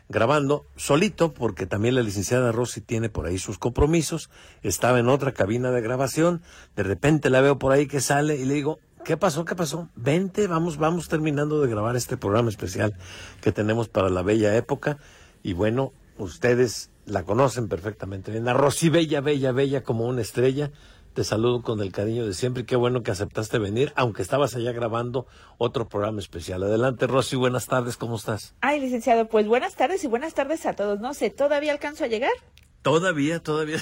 grabando 0.08 0.64
solito 0.76 1.34
porque 1.34 1.66
también 1.66 1.96
la 1.96 2.02
licenciada 2.02 2.52
Rossi 2.52 2.82
tiene 2.82 3.08
por 3.08 3.26
ahí 3.26 3.38
sus 3.38 3.58
compromisos. 3.58 4.30
Estaba 4.62 5.00
en 5.00 5.08
otra 5.08 5.32
cabina 5.32 5.72
de 5.72 5.80
grabación. 5.80 6.40
De 6.76 6.84
repente 6.84 7.30
la 7.30 7.40
veo 7.40 7.58
por 7.58 7.72
ahí 7.72 7.88
que 7.88 8.00
sale 8.00 8.36
y 8.36 8.44
le 8.44 8.54
digo, 8.54 8.78
¿qué 9.04 9.16
pasó? 9.16 9.44
¿Qué 9.44 9.56
pasó? 9.56 9.88
Vente, 9.96 10.46
vamos, 10.46 10.76
vamos 10.76 11.08
terminando 11.08 11.60
de 11.60 11.68
grabar 11.68 11.96
este 11.96 12.16
programa 12.16 12.48
especial 12.48 12.94
que 13.40 13.50
tenemos 13.50 13.88
para 13.88 14.08
la 14.08 14.22
bella 14.22 14.54
época. 14.54 14.98
Y 15.42 15.54
bueno, 15.54 15.92
ustedes 16.16 16.90
la 17.06 17.24
conocen 17.24 17.66
perfectamente 17.66 18.30
bien. 18.30 18.46
A 18.46 18.52
Rosy 18.52 18.88
Bella, 18.88 19.20
Bella, 19.20 19.50
Bella 19.50 19.82
como 19.82 20.06
una 20.06 20.22
estrella. 20.22 20.70
Te 21.14 21.22
saludo 21.22 21.62
con 21.62 21.80
el 21.80 21.92
cariño 21.92 22.26
de 22.26 22.34
siempre 22.34 22.64
y 22.64 22.66
qué 22.66 22.74
bueno 22.74 23.04
que 23.04 23.12
aceptaste 23.12 23.58
venir, 23.60 23.92
aunque 23.94 24.20
estabas 24.20 24.56
allá 24.56 24.72
grabando 24.72 25.28
otro 25.58 25.88
programa 25.88 26.18
especial. 26.18 26.64
Adelante, 26.64 27.06
Rosy, 27.06 27.36
buenas 27.36 27.66
tardes, 27.66 27.96
¿cómo 27.96 28.16
estás? 28.16 28.56
Ay, 28.60 28.80
licenciado, 28.80 29.28
pues 29.28 29.46
buenas 29.46 29.76
tardes 29.76 30.02
y 30.02 30.08
buenas 30.08 30.34
tardes 30.34 30.66
a 30.66 30.72
todos. 30.72 30.98
No 30.98 31.14
sé, 31.14 31.30
¿todavía 31.30 31.70
alcanzo 31.70 32.02
a 32.02 32.08
llegar? 32.08 32.32
Todavía, 32.82 33.38
todavía 33.38 33.80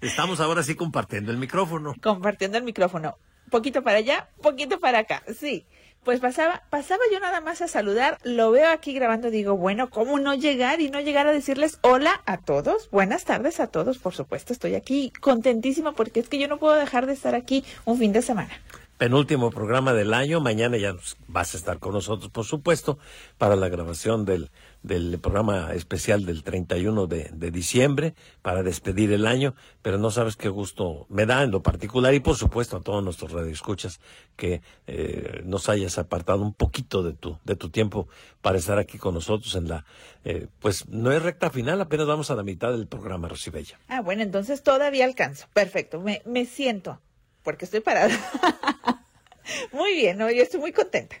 estamos 0.00 0.38
ahora 0.40 0.62
sí 0.62 0.76
compartiendo 0.76 1.32
el 1.32 1.38
micrófono. 1.38 1.92
Compartiendo 2.00 2.56
el 2.56 2.62
micrófono. 2.62 3.18
Poquito 3.50 3.82
para 3.82 3.98
allá, 3.98 4.28
poquito 4.40 4.78
para 4.78 5.00
acá, 5.00 5.24
sí 5.36 5.66
pues 6.06 6.20
pasaba, 6.20 6.62
pasaba 6.70 7.02
yo 7.12 7.18
nada 7.18 7.40
más 7.40 7.62
a 7.62 7.66
saludar, 7.66 8.18
lo 8.22 8.52
veo 8.52 8.70
aquí 8.70 8.92
grabando, 8.92 9.28
digo, 9.28 9.56
bueno, 9.56 9.90
¿cómo 9.90 10.20
no 10.20 10.36
llegar 10.36 10.80
y 10.80 10.88
no 10.88 11.00
llegar 11.00 11.26
a 11.26 11.32
decirles 11.32 11.80
hola 11.82 12.22
a 12.26 12.38
todos? 12.38 12.88
Buenas 12.90 13.24
tardes 13.24 13.58
a 13.58 13.66
todos, 13.66 13.98
por 13.98 14.14
supuesto, 14.14 14.52
estoy 14.52 14.76
aquí 14.76 15.12
contentísima 15.20 15.94
porque 15.94 16.20
es 16.20 16.28
que 16.28 16.38
yo 16.38 16.46
no 16.46 16.58
puedo 16.58 16.74
dejar 16.74 17.06
de 17.06 17.12
estar 17.12 17.34
aquí 17.34 17.64
un 17.84 17.98
fin 17.98 18.12
de 18.12 18.22
semana 18.22 18.52
penúltimo 18.98 19.50
programa 19.50 19.92
del 19.92 20.14
año. 20.14 20.40
Mañana 20.40 20.78
ya 20.78 20.96
vas 21.28 21.52
a 21.52 21.58
estar 21.58 21.78
con 21.78 21.92
nosotros, 21.92 22.30
por 22.30 22.46
supuesto, 22.46 22.98
para 23.36 23.54
la 23.54 23.68
grabación 23.68 24.24
del, 24.24 24.50
del 24.86 25.18
programa 25.18 25.74
especial 25.74 26.24
del 26.24 26.42
31 26.42 27.06
de, 27.06 27.30
de 27.32 27.50
diciembre, 27.50 28.14
para 28.42 28.62
despedir 28.62 29.12
el 29.12 29.26
año. 29.26 29.54
Pero 29.82 29.98
no 29.98 30.10
sabes 30.10 30.36
qué 30.36 30.48
gusto 30.48 31.06
me 31.08 31.26
da 31.26 31.42
en 31.42 31.50
lo 31.50 31.62
particular 31.62 32.14
y, 32.14 32.20
por 32.20 32.36
supuesto, 32.36 32.76
a 32.76 32.80
todos 32.80 33.02
nuestros 33.02 33.32
radioescuchas 33.32 34.00
que 34.36 34.62
eh, 34.86 35.42
nos 35.44 35.68
hayas 35.68 35.98
apartado 35.98 36.42
un 36.42 36.54
poquito 36.54 37.02
de 37.02 37.12
tu, 37.12 37.38
de 37.44 37.56
tu 37.56 37.70
tiempo 37.70 38.08
para 38.40 38.58
estar 38.58 38.78
aquí 38.78 38.98
con 38.98 39.14
nosotros 39.14 39.54
en 39.56 39.68
la, 39.68 39.84
eh, 40.24 40.46
pues 40.60 40.88
no 40.88 41.12
es 41.12 41.22
recta 41.22 41.50
final, 41.50 41.80
apenas 41.80 42.06
vamos 42.06 42.30
a 42.30 42.34
la 42.34 42.42
mitad 42.42 42.70
del 42.70 42.86
programa, 42.86 43.28
Rosibella. 43.28 43.78
Ah, 43.88 44.00
bueno, 44.00 44.22
entonces 44.22 44.62
todavía 44.62 45.04
alcanzo. 45.04 45.46
Perfecto, 45.52 46.00
me, 46.00 46.22
me 46.24 46.46
siento 46.46 47.00
porque 47.42 47.64
estoy 47.64 47.80
parada. 47.80 48.12
muy 49.72 49.94
bien, 49.94 50.18
¿no? 50.18 50.30
yo 50.30 50.42
estoy 50.42 50.58
muy 50.58 50.72
contenta. 50.72 51.16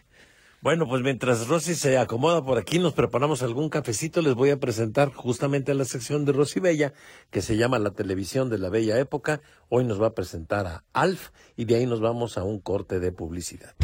Bueno, 0.66 0.88
pues 0.88 1.00
mientras 1.00 1.46
Rosy 1.46 1.76
se 1.76 1.96
acomoda 1.96 2.44
por 2.44 2.58
aquí, 2.58 2.80
nos 2.80 2.92
preparamos 2.92 3.40
algún 3.44 3.68
cafecito. 3.68 4.20
Les 4.20 4.34
voy 4.34 4.50
a 4.50 4.58
presentar 4.58 5.12
justamente 5.12 5.70
a 5.70 5.76
la 5.76 5.84
sección 5.84 6.24
de 6.24 6.32
Rosy 6.32 6.58
Bella, 6.58 6.92
que 7.30 7.40
se 7.40 7.56
llama 7.56 7.78
La 7.78 7.92
televisión 7.92 8.50
de 8.50 8.58
la 8.58 8.68
bella 8.68 8.98
época. 8.98 9.40
Hoy 9.68 9.84
nos 9.84 10.02
va 10.02 10.08
a 10.08 10.14
presentar 10.14 10.66
a 10.66 10.82
Alf 10.92 11.28
y 11.54 11.66
de 11.66 11.76
ahí 11.76 11.86
nos 11.86 12.00
vamos 12.00 12.36
a 12.36 12.42
un 12.42 12.58
corte 12.58 12.98
de 12.98 13.12
publicidad. 13.12 13.76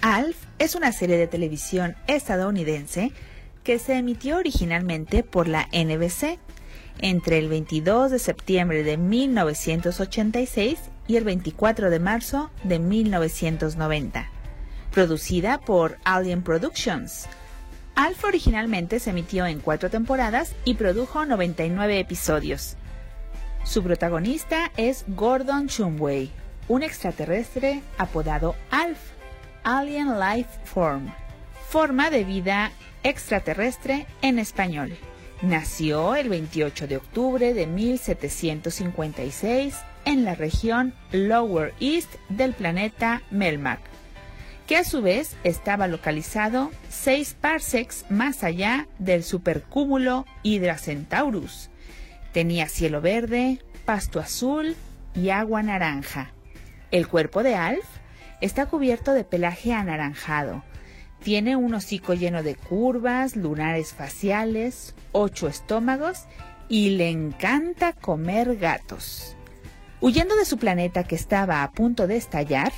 Alf 0.00 0.38
es 0.58 0.74
una 0.74 0.90
serie 0.92 1.18
de 1.18 1.26
televisión 1.26 1.96
estadounidense 2.06 3.12
que 3.66 3.80
se 3.80 3.94
emitió 3.94 4.36
originalmente 4.36 5.24
por 5.24 5.48
la 5.48 5.68
NBC 5.72 6.38
entre 7.00 7.38
el 7.38 7.48
22 7.48 8.12
de 8.12 8.20
septiembre 8.20 8.84
de 8.84 8.96
1986 8.96 10.78
y 11.08 11.16
el 11.16 11.24
24 11.24 11.90
de 11.90 11.98
marzo 11.98 12.52
de 12.62 12.78
1990. 12.78 14.30
Producida 14.92 15.58
por 15.58 15.98
Alien 16.04 16.42
Productions. 16.42 17.26
Alf 17.96 18.22
originalmente 18.22 19.00
se 19.00 19.10
emitió 19.10 19.46
en 19.46 19.58
cuatro 19.58 19.90
temporadas 19.90 20.54
y 20.64 20.74
produjo 20.74 21.26
99 21.26 21.98
episodios. 21.98 22.76
Su 23.64 23.82
protagonista 23.82 24.70
es 24.76 25.04
Gordon 25.08 25.66
Shumway, 25.66 26.30
un 26.68 26.84
extraterrestre 26.84 27.82
apodado 27.98 28.54
Alf, 28.70 29.00
Alien 29.64 30.20
Life 30.20 30.50
Form, 30.62 31.12
forma 31.68 32.10
de 32.10 32.22
vida 32.22 32.70
extraterrestre 33.08 34.06
en 34.20 34.40
español. 34.40 34.96
Nació 35.40 36.16
el 36.16 36.28
28 36.28 36.88
de 36.88 36.96
octubre 36.96 37.54
de 37.54 37.68
1756 37.68 39.76
en 40.04 40.24
la 40.24 40.34
región 40.34 40.92
Lower 41.12 41.72
East 41.78 42.12
del 42.28 42.52
planeta 42.52 43.22
Melmac, 43.30 43.78
que 44.66 44.76
a 44.76 44.82
su 44.82 45.02
vez 45.02 45.36
estaba 45.44 45.86
localizado 45.86 46.72
6 46.88 47.36
parsecs 47.40 48.06
más 48.10 48.42
allá 48.42 48.88
del 48.98 49.22
supercúmulo 49.22 50.26
Hydra 50.42 50.76
Centaurus. 50.76 51.70
Tenía 52.32 52.66
cielo 52.66 53.00
verde, 53.00 53.60
pasto 53.84 54.18
azul 54.18 54.74
y 55.14 55.30
agua 55.30 55.62
naranja. 55.62 56.32
El 56.90 57.06
cuerpo 57.06 57.44
de 57.44 57.54
Alf 57.54 57.86
está 58.40 58.66
cubierto 58.66 59.12
de 59.12 59.22
pelaje 59.22 59.72
anaranjado, 59.72 60.64
tiene 61.26 61.56
un 61.56 61.74
hocico 61.74 62.14
lleno 62.14 62.44
de 62.44 62.54
curvas, 62.54 63.34
lunares 63.34 63.92
faciales, 63.92 64.94
ocho 65.10 65.48
estómagos 65.48 66.20
y 66.68 66.90
le 66.90 67.10
encanta 67.10 67.94
comer 67.94 68.54
gatos. 68.54 69.34
Huyendo 70.00 70.36
de 70.36 70.44
su 70.44 70.56
planeta 70.56 71.02
que 71.02 71.16
estaba 71.16 71.64
a 71.64 71.72
punto 71.72 72.06
de 72.06 72.16
estallar, 72.16 72.72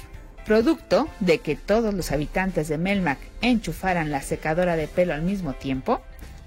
producto 0.46 1.08
de 1.20 1.40
que 1.40 1.56
todos 1.56 1.92
los 1.92 2.10
habitantes 2.10 2.68
de 2.68 2.78
Melmac 2.78 3.18
enchufaran 3.42 4.10
la 4.10 4.22
secadora 4.22 4.76
de 4.76 4.88
pelo 4.88 5.12
al 5.12 5.20
mismo 5.20 5.52
tiempo, 5.52 6.00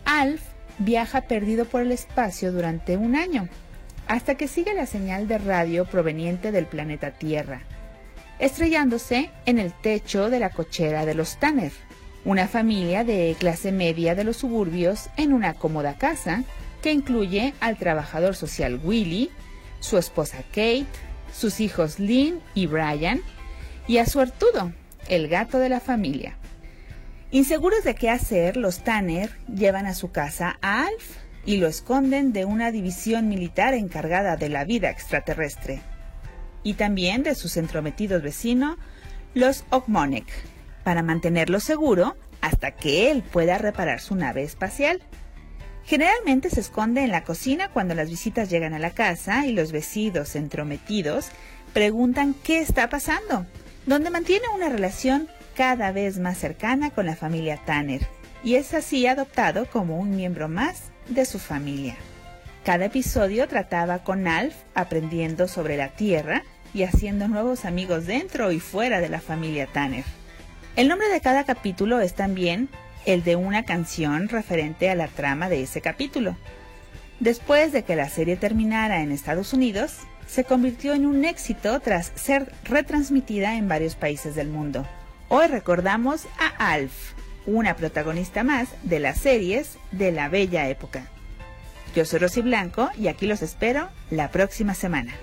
Alf 0.04 0.42
viaja 0.80 1.28
perdido 1.28 1.66
por 1.66 1.82
el 1.82 1.92
espacio 1.92 2.52
durante 2.52 2.98
un 2.98 3.16
año, 3.16 3.48
hasta 4.08 4.34
que 4.34 4.48
sigue 4.48 4.74
la 4.74 4.88
señal 4.88 5.28
de 5.28 5.38
radio 5.38 5.86
proveniente 5.86 6.52
del 6.52 6.66
planeta 6.66 7.12
Tierra, 7.12 7.62
estrellándose 8.40 9.30
en 9.46 9.60
el 9.60 9.72
techo 9.72 10.32
de 10.32 10.40
la 10.40 10.50
cochera 10.50 11.06
de 11.06 11.14
los 11.14 11.40
Tanner 11.40 11.72
una 12.24 12.48
familia 12.48 13.04
de 13.04 13.36
clase 13.40 13.72
media 13.72 14.16
de 14.16 14.24
los 14.24 14.38
suburbios 14.38 15.10
en 15.18 15.34
una 15.34 15.54
cómoda 15.54 15.98
casa 15.98 16.44
que 16.82 16.92
incluye 16.92 17.54
al 17.60 17.78
trabajador 17.78 18.36
social 18.36 18.80
Willy, 18.84 19.30
su 19.80 19.98
esposa 19.98 20.38
Kate, 20.50 20.86
sus 21.34 21.60
hijos 21.60 22.00
Lynn 22.00 22.40
y 22.54 22.68
Brian, 22.68 23.22
y 23.88 23.98
a 23.98 24.06
su 24.06 24.20
Artudo, 24.20 24.72
el 25.08 25.28
gato 25.28 25.58
de 25.58 25.70
la 25.70 25.80
familia. 25.80 26.38
Inseguros 27.32 27.84
de 27.84 27.96
qué 27.96 28.10
hacer, 28.10 28.58
los 28.58 28.84
Tanner 28.84 29.32
llevan 29.48 29.86
a 29.86 29.94
su 29.94 30.12
casa 30.12 30.58
a 30.62 30.84
Alf 30.86 31.18
y 31.46 31.58
lo 31.58 31.68
esconden 31.68 32.34
de 32.34 32.46
una 32.46 32.72
división 32.72 33.30
militar 33.30 33.74
encargada 33.74 34.36
de 34.36 34.50
la 34.50 34.66
vida 34.66 34.90
extraterrestre, 34.90 35.82
y 36.62 36.74
también 36.74 37.24
de 37.24 37.34
sus 37.34 37.58
entrometidos 37.58 38.22
vecinos, 38.22 38.78
los 39.34 39.64
Ogmonic, 39.70 40.28
para 40.84 41.04
mantenerlo 41.04 41.60
seguro 41.60 42.16
hasta 42.42 42.72
que 42.72 43.12
él 43.12 43.24
pueda 43.24 43.58
reparar 43.58 44.00
su 44.02 44.16
nave 44.16 44.44
espacial. 44.44 45.02
Generalmente 45.86 46.50
se 46.50 46.60
esconde 46.60 47.04
en 47.04 47.12
la 47.12 47.24
cocina 47.24 47.70
cuando 47.70 47.96
las 47.96 48.10
visitas 48.10 48.50
llegan 48.50 48.74
a 48.74 48.80
la 48.80 48.92
casa 48.92 49.46
y 49.46 49.52
los 49.52 49.72
vecinos 49.72 50.36
entrometidos 50.36 51.30
preguntan 51.74 52.34
qué 52.34 52.60
está 52.60 52.90
pasando, 52.90 53.46
donde 53.86 54.10
mantiene 54.10 54.46
una 54.56 54.70
relación 54.70 55.28
cada 55.56 55.92
vez 55.92 56.20
más 56.20 56.38
cercana 56.38 56.92
con 56.92 57.06
la 57.06 57.16
familia 57.16 57.58
Tanner 57.66 58.02
y 58.44 58.56
es 58.56 58.74
así 58.74 59.06
adoptado 59.08 59.66
como 59.66 60.00
un 60.00 60.16
miembro 60.16 60.50
más 60.50 60.92
de 61.08 61.26
su 61.26 61.40
familia. 61.40 61.96
Cada 62.64 62.86
episodio 62.86 63.48
trataba 63.48 64.00
con 64.04 64.28
Alf 64.28 64.56
aprendiendo 64.76 65.48
sobre 65.48 65.78
la 65.78 65.90
Tierra 65.90 66.44
y 66.74 66.84
haciendo 66.84 67.28
nuevos 67.28 67.66
amigos 67.66 68.06
dentro 68.06 68.52
y 68.52 68.60
fuera 68.60 69.02
de 69.02 69.10
la 69.10 69.20
familia 69.20 69.68
Tanner. 69.68 70.06
El 70.78 70.88
nombre 70.88 71.10
de 71.10 71.20
cada 71.20 71.44
capítulo 71.44 72.00
es 72.00 72.14
también 72.14 72.70
el 73.06 73.26
de 73.26 73.36
una 73.36 73.64
canción 73.66 74.30
referente 74.30 74.90
a 74.90 74.96
la 74.96 75.10
trama 75.10 75.50
de 75.50 75.64
ese 75.64 75.82
capítulo. 75.82 76.38
Después 77.20 77.74
de 77.74 77.84
que 77.84 77.98
la 77.98 78.08
serie 78.08 78.38
terminara 78.38 79.02
en 79.02 79.12
Estados 79.12 79.52
Unidos, 79.52 79.98
se 80.28 80.46
convirtió 80.46 80.94
en 80.94 81.06
un 81.06 81.26
éxito 81.26 81.82
tras 81.82 82.14
ser 82.16 82.54
retransmitida 82.64 83.56
en 83.58 83.68
varios 83.68 83.96
países 83.96 84.34
del 84.34 84.48
mundo. 84.48 84.88
Hoy 85.28 85.48
recordamos 85.48 86.26
a 86.40 86.72
Alf, 86.72 86.94
una 87.46 87.76
protagonista 87.76 88.44
más 88.44 88.70
de 88.84 89.00
las 89.00 89.20
series 89.20 89.78
de 89.92 90.14
la 90.14 90.30
bella 90.30 90.70
época. 90.70 91.04
Yo 91.94 92.06
soy 92.06 92.20
Rosy 92.20 92.42
Blanco 92.42 92.90
y 92.98 93.10
aquí 93.10 93.28
los 93.28 93.42
espero 93.42 93.90
la 94.10 94.32
próxima 94.32 94.74
semana. 94.74 95.14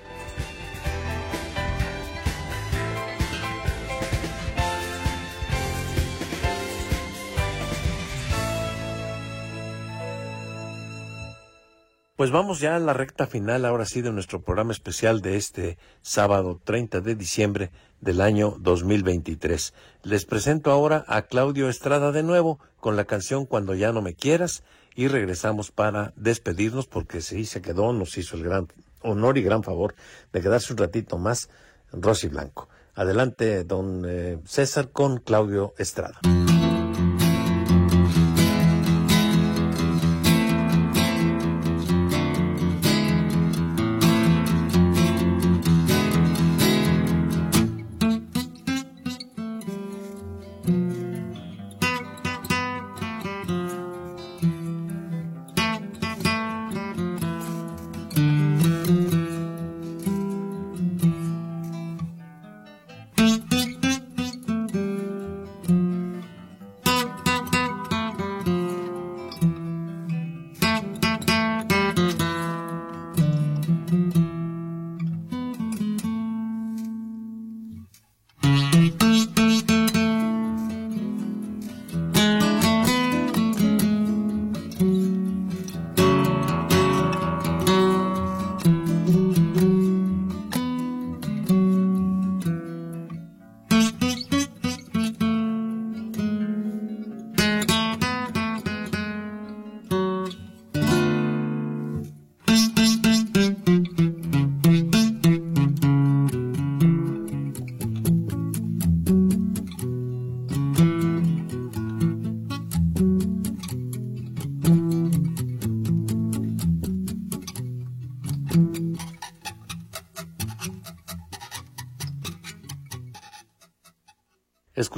Pues 12.19 12.31
vamos 12.31 12.59
ya 12.59 12.75
a 12.75 12.79
la 12.79 12.91
recta 12.91 13.27
final, 13.27 13.63
ahora 13.63 13.85
sí, 13.85 14.01
de 14.01 14.11
nuestro 14.11 14.41
programa 14.41 14.73
especial 14.73 15.21
de 15.21 15.37
este 15.37 15.77
sábado 16.01 16.59
30 16.61 16.99
de 16.99 17.15
diciembre 17.15 17.71
del 18.01 18.19
año 18.19 18.57
2023. 18.59 19.73
Les 20.03 20.25
presento 20.25 20.69
ahora 20.69 21.05
a 21.07 21.21
Claudio 21.21 21.69
Estrada 21.69 22.11
de 22.11 22.21
nuevo 22.21 22.59
con 22.81 22.97
la 22.97 23.05
canción 23.05 23.45
Cuando 23.45 23.73
ya 23.73 23.93
no 23.93 24.01
me 24.01 24.15
quieras 24.15 24.63
y 24.95 25.07
regresamos 25.07 25.71
para 25.71 26.11
despedirnos 26.17 26.87
porque 26.87 27.21
sí 27.21 27.45
se 27.45 27.61
quedó, 27.61 27.93
nos 27.93 28.17
hizo 28.17 28.35
el 28.35 28.43
gran 28.43 28.67
honor 29.01 29.37
y 29.37 29.41
gran 29.41 29.63
favor 29.63 29.95
de 30.33 30.41
quedarse 30.41 30.73
un 30.73 30.79
ratito 30.79 31.17
más 31.17 31.49
Rosy 31.93 32.27
Blanco. 32.27 32.67
Adelante, 32.95 33.63
don 33.63 34.03
eh, 34.05 34.39
César, 34.43 34.89
con 34.91 35.19
Claudio 35.19 35.73
Estrada. 35.77 36.19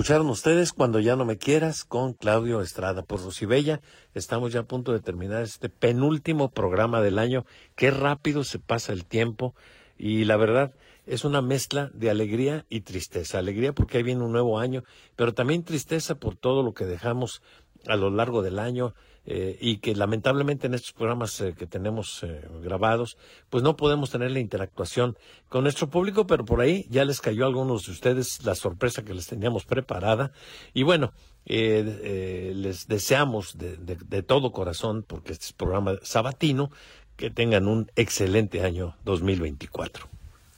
Escucharon 0.01 0.31
ustedes 0.31 0.73
Cuando 0.73 0.99
ya 0.99 1.15
no 1.15 1.25
me 1.25 1.37
quieras 1.37 1.85
con 1.85 2.13
Claudio 2.13 2.61
Estrada 2.61 3.03
por 3.03 3.23
Rosibella. 3.23 3.81
Estamos 4.15 4.51
ya 4.51 4.61
a 4.61 4.63
punto 4.63 4.93
de 4.93 4.99
terminar 4.99 5.43
este 5.43 5.69
penúltimo 5.69 6.49
programa 6.49 7.01
del 7.01 7.19
año. 7.19 7.45
Qué 7.75 7.91
rápido 7.91 8.43
se 8.43 8.57
pasa 8.57 8.93
el 8.93 9.05
tiempo 9.05 9.53
y 9.99 10.25
la 10.25 10.37
verdad 10.37 10.73
es 11.05 11.23
una 11.23 11.43
mezcla 11.43 11.91
de 11.93 12.09
alegría 12.09 12.65
y 12.67 12.81
tristeza. 12.81 13.37
Alegría 13.37 13.73
porque 13.73 13.97
ahí 13.97 14.03
viene 14.03 14.23
un 14.23 14.31
nuevo 14.31 14.57
año, 14.57 14.83
pero 15.15 15.35
también 15.35 15.63
tristeza 15.63 16.15
por 16.15 16.35
todo 16.35 16.63
lo 16.63 16.73
que 16.73 16.85
dejamos 16.85 17.43
a 17.85 17.95
lo 17.95 18.09
largo 18.09 18.41
del 18.41 18.57
año 18.57 18.95
eh, 19.23 19.55
y 19.61 19.77
que 19.77 19.95
lamentablemente 19.95 20.65
en 20.65 20.73
estos 20.73 20.93
programas 20.93 21.39
eh, 21.41 21.53
que 21.55 21.67
tenemos 21.67 22.23
eh, 22.23 22.41
grabados, 22.63 23.17
pues 23.51 23.63
no 23.63 23.77
podemos 23.77 24.09
tener 24.09 24.31
la 24.31 24.39
interactuación 24.39 25.15
con 25.47 25.61
nuestro 25.63 25.91
público, 25.91 26.25
pero 26.25 26.43
por 26.43 26.59
ahí 26.59 26.87
ya 26.89 27.05
les 27.05 27.21
cayó 27.21 27.43
a 27.43 27.47
algunos 27.47 27.85
de 27.85 27.91
ustedes 27.91 28.43
la 28.43 28.55
sorpresa 28.55 29.03
que 29.03 29.13
les 29.13 29.27
teníamos 29.27 29.65
preparada. 29.65 30.31
Y 30.73 30.81
bueno, 30.81 31.13
les 31.45 32.87
deseamos 32.87 33.59
de, 33.59 33.77
de, 33.77 34.23
todo 34.23 34.51
corazón, 34.51 35.03
porque 35.03 35.33
este 35.33 35.45
es 35.45 35.53
programa 35.53 35.97
sabatino, 36.01 36.71
que 37.15 37.29
tengan 37.29 37.67
un 37.67 37.91
excelente 37.95 38.63
año 38.63 38.95
2024. 39.05 40.07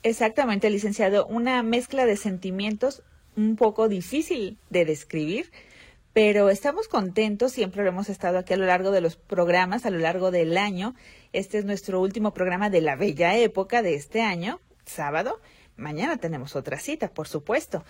Exactamente, 0.04 0.70
licenciado. 0.70 1.26
Una 1.26 1.64
mezcla 1.64 2.06
de 2.06 2.16
sentimientos 2.16 3.04
un 3.36 3.56
poco 3.56 3.90
difícil 3.90 4.58
de 4.70 4.86
describir 4.86 5.52
pero 6.14 6.50
estamos 6.50 6.88
contentos, 6.88 7.52
siempre 7.52 7.84
lo 7.84 7.90
hemos 7.90 8.08
estado 8.08 8.38
aquí 8.38 8.54
a 8.54 8.58
lo 8.58 8.68
largo 8.68 8.92
de 8.92 9.02
los 9.02 9.16
programas, 9.16 9.86
a 9.86 9.90
lo 9.90 9.98
largo 9.98 10.30
del 10.30 10.58
año. 10.58 10.94
Este 11.34 11.58
es 11.58 11.66
nuestro 11.66 12.00
último 12.00 12.34
programa 12.34 12.70
de 12.70 12.82
la 12.82 12.96
bella 12.96 13.36
época 13.36 13.82
de 13.82 13.96
este 13.96 14.22
año, 14.22 14.60
sábado. 14.86 15.42
Mañana 15.76 16.18
tenemos 16.18 16.56
otra 16.56 16.78
cita, 16.78 17.10
por 17.10 17.28
supuesto. 17.28 17.84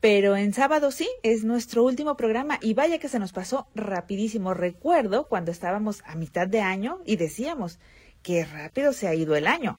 Pero 0.00 0.36
en 0.36 0.52
sábado 0.52 0.90
sí, 0.90 1.08
es 1.22 1.42
nuestro 1.42 1.82
último 1.82 2.16
programa 2.16 2.58
y 2.60 2.74
vaya 2.74 2.98
que 2.98 3.08
se 3.08 3.18
nos 3.18 3.32
pasó 3.32 3.66
rapidísimo. 3.74 4.52
Recuerdo 4.52 5.26
cuando 5.26 5.50
estábamos 5.50 6.02
a 6.04 6.16
mitad 6.16 6.46
de 6.46 6.60
año 6.60 7.00
y 7.06 7.16
decíamos, 7.16 7.78
qué 8.22 8.44
rápido 8.44 8.92
se 8.92 9.08
ha 9.08 9.14
ido 9.14 9.36
el 9.36 9.46
año. 9.46 9.78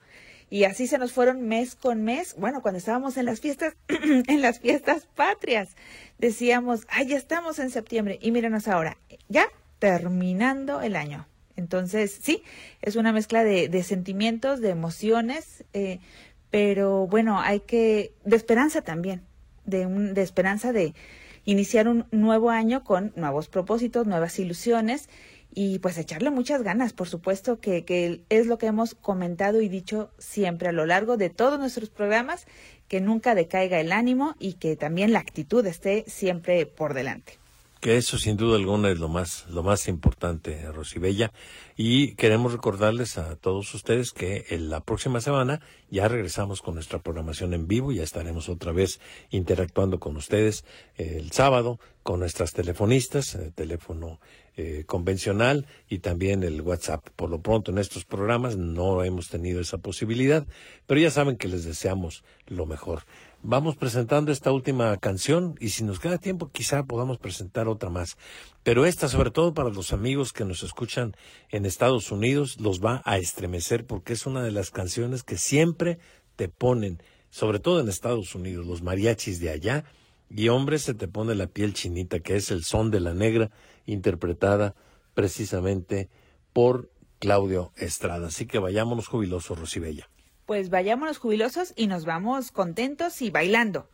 Y 0.52 0.66
así 0.66 0.86
se 0.86 0.98
nos 0.98 1.14
fueron 1.14 1.48
mes 1.48 1.76
con 1.76 2.04
mes. 2.04 2.36
Bueno, 2.38 2.62
cuando 2.62 2.78
estábamos 2.78 3.16
en 3.16 3.26
las 3.26 3.40
fiestas, 3.40 3.74
en 3.88 4.42
las 4.42 4.60
fiestas 4.60 5.08
patrias, 5.16 5.78
decíamos, 6.22 6.86
ay, 6.88 7.08
ya 7.08 7.18
estamos 7.18 7.60
en 7.60 7.72
septiembre. 7.72 8.20
Y 8.22 8.32
mírenos 8.32 8.68
ahora, 8.68 8.98
ya 9.28 9.48
terminando 9.80 10.82
el 10.82 10.96
año. 10.96 11.28
Entonces, 11.58 12.18
sí, 12.22 12.44
es 12.82 12.96
una 12.96 13.12
mezcla 13.12 13.44
de, 13.44 13.84
sentimientos, 13.84 14.62
de 14.62 14.70
emociones, 14.70 15.66
eh, 15.74 16.00
pero 16.50 17.08
bueno, 17.08 17.40
hay 17.42 17.62
que, 17.62 18.14
de 18.24 18.36
esperanza 18.36 18.82
también, 18.82 19.24
de, 19.66 19.86
un, 19.86 20.14
de 20.14 20.22
esperanza 20.22 20.72
de 20.72 20.94
iniciar 21.44 21.88
un 21.88 22.06
nuevo 22.12 22.52
año 22.52 22.84
con 22.84 23.12
nuevos 23.16 23.50
propósitos, 23.50 24.06
nuevas 24.06 24.38
ilusiones 24.40 25.10
y 25.54 25.80
pues 25.80 25.98
echarle 25.98 26.30
muchas 26.30 26.64
ganas, 26.64 26.94
por 26.94 27.08
supuesto 27.08 27.60
que, 27.60 27.84
que, 27.84 28.22
es 28.30 28.48
lo 28.48 28.58
que 28.58 28.68
hemos 28.68 28.96
comentado 28.96 29.62
y 29.62 29.70
dicho 29.70 30.12
siempre 30.18 30.70
a 30.70 30.72
lo 30.72 30.86
largo 30.86 31.18
de 31.18 31.30
todos 31.30 31.60
nuestros 31.60 31.90
programas, 31.90 32.46
que 32.88 33.02
nunca 33.02 33.36
decaiga 33.36 33.80
el 33.80 33.92
ánimo 33.92 34.36
y 34.40 34.54
que 34.54 34.76
también 34.76 35.14
la 35.14 35.20
actitud 35.20 35.66
esté 35.66 36.06
siempre 36.08 36.66
por 36.66 36.94
delante. 36.94 37.42
Que 37.82 37.98
eso 37.98 38.20
sin 38.20 38.38
duda 38.38 38.58
alguna 38.58 38.92
es 38.92 39.00
lo 39.00 39.10
más, 39.10 39.48
lo 39.50 39.64
más 39.64 39.88
importante, 39.88 40.72
Rosibella. 40.72 41.32
Y 41.76 42.14
queremos 42.14 42.52
recordarles 42.52 43.18
a 43.18 43.36
todos 43.38 43.74
ustedes 43.74 44.12
que 44.12 44.46
en 44.50 44.70
la 44.70 44.82
próxima 44.82 45.20
semana 45.20 45.62
ya 45.90 46.08
regresamos 46.08 46.62
con 46.62 46.76
nuestra 46.76 47.00
programación 47.00 47.56
en 47.56 47.68
vivo, 47.68 47.92
ya 47.92 48.04
estaremos 48.04 48.50
otra 48.50 48.72
vez 48.72 49.00
interactuando 49.32 50.00
con 50.00 50.16
ustedes 50.16 50.64
el 50.96 51.32
sábado 51.32 51.80
con 52.04 52.20
nuestras 52.20 52.54
telefonistas, 52.54 53.34
el 53.34 53.52
teléfono 53.52 54.20
eh, 54.58 54.84
convencional 54.86 55.66
y 55.88 56.00
también 56.00 56.44
el 56.44 56.62
WhatsApp. 56.62 57.08
Por 57.16 57.30
lo 57.30 57.42
pronto 57.42 57.72
en 57.72 57.78
estos 57.78 58.04
programas 58.04 58.58
no 58.58 59.04
hemos 59.04 59.30
tenido 59.30 59.62
esa 59.62 59.78
posibilidad, 59.78 60.46
pero 60.88 61.00
ya 61.00 61.10
saben 61.10 61.38
que 61.38 61.48
les 61.48 61.64
deseamos 61.64 62.24
lo 62.48 62.66
mejor. 62.66 63.04
Vamos 63.44 63.76
presentando 63.76 64.32
esta 64.32 64.52
última 64.52 64.96
canción 64.98 65.56
y 65.60 65.70
si 65.70 65.84
nos 65.84 66.00
queda 66.00 66.18
tiempo 66.18 66.52
quizá 66.52 66.84
podamos 66.84 67.18
presentar 67.18 67.68
otra 67.68 67.90
más. 67.90 68.18
Pero 68.62 68.86
esta, 68.86 69.08
sobre 69.08 69.32
todo 69.32 69.54
para 69.54 69.70
los 69.70 69.94
amigos 69.94 70.34
que 70.34 70.46
nos 70.46 70.64
escuchan 70.64 71.16
en 71.50 71.66
Estados 71.66 72.12
Unidos, 72.12 72.60
los 72.60 72.84
va 72.84 73.02
a 73.06 73.18
estremecer 73.18 73.86
porque 73.86 74.14
es 74.14 74.26
una 74.26 74.44
de 74.44 74.52
las 74.52 74.70
canciones 74.70 75.24
que 75.24 75.38
siempre 75.38 75.98
te 76.36 76.50
ponen, 76.50 77.02
sobre 77.30 77.60
todo 77.60 77.80
en 77.80 77.88
Estados 77.88 78.36
Unidos, 78.36 78.68
los 78.68 78.84
mariachis 78.84 79.40
de 79.40 79.50
allá, 79.50 79.86
y 80.30 80.50
hombre 80.50 80.78
se 80.78 80.94
te 80.94 81.08
pone 81.08 81.36
la 81.36 81.48
piel 81.48 81.74
chinita, 81.74 82.20
que 82.20 82.36
es 82.36 82.52
el 82.52 82.64
son 82.64 82.92
de 82.92 83.00
la 83.00 83.14
negra 83.14 83.50
interpretada 83.86 84.76
precisamente 85.14 86.10
por 86.54 86.90
Claudio 87.20 87.72
Estrada. 87.78 88.28
Así 88.28 88.46
que 88.46 88.60
vayámonos 88.60 89.08
jubilosos, 89.08 89.60
Rosibella. 89.60 90.10
Pues 90.46 90.70
vayámonos 90.70 91.18
jubilosos 91.18 91.74
y 91.76 91.88
nos 91.88 92.06
vamos 92.06 92.52
contentos 92.52 93.22
y 93.22 93.30
bailando. 93.30 93.88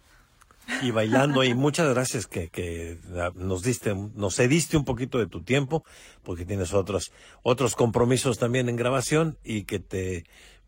Y 0.81 0.91
bailando, 0.91 1.43
y 1.43 1.53
muchas 1.53 1.87
gracias 1.93 2.27
que, 2.27 2.49
que 2.49 2.97
nos 3.35 3.63
diste, 3.63 3.95
nos 3.95 4.35
cediste 4.35 4.75
un 4.75 4.83
poquito 4.83 5.17
de 5.17 5.27
tu 5.27 5.41
tiempo, 5.41 5.85
porque 6.23 6.45
tienes 6.45 6.73
otros, 6.73 7.11
otros 7.41 7.75
compromisos 7.75 8.37
también 8.37 8.67
en 8.67 8.75
grabación 8.75 9.37
y 9.45 9.63
que 9.63 9.79
te 9.79 10.25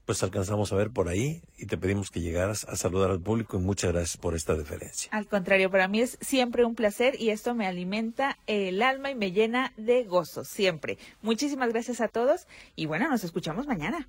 pues 0.10 0.24
alcanzamos 0.24 0.74
a 0.74 0.76
ver 0.76 0.90
por 0.90 1.08
ahí 1.08 1.44
y 1.56 1.68
te 1.68 1.78
pedimos 1.78 2.10
que 2.10 2.20
llegaras 2.20 2.64
a 2.68 2.76
saludar 2.76 3.12
al 3.12 3.22
público 3.22 3.58
y 3.58 3.60
muchas 3.60 3.92
gracias 3.92 4.18
por 4.18 4.34
esta 4.34 4.56
deferencia. 4.56 5.08
Al 5.14 5.28
contrario, 5.28 5.70
para 5.70 5.88
mí 5.88 6.02
es 6.02 6.18
siempre 6.20 6.66
un 6.66 6.74
placer 6.74 7.14
y 7.22 7.30
esto 7.30 7.54
me 7.54 7.68
alimenta 7.68 8.40
el 8.48 8.82
alma 8.82 9.12
y 9.12 9.16
me 9.16 9.32
llena 9.32 9.72
de 9.78 10.06
gozo, 10.06 10.44
siempre. 10.44 10.98
Muchísimas 11.22 11.70
gracias 11.70 12.02
a 12.02 12.08
todos 12.08 12.48
y 12.76 12.88
bueno, 12.88 13.08
nos 13.08 13.24
escuchamos 13.24 13.68
mañana. 13.68 14.08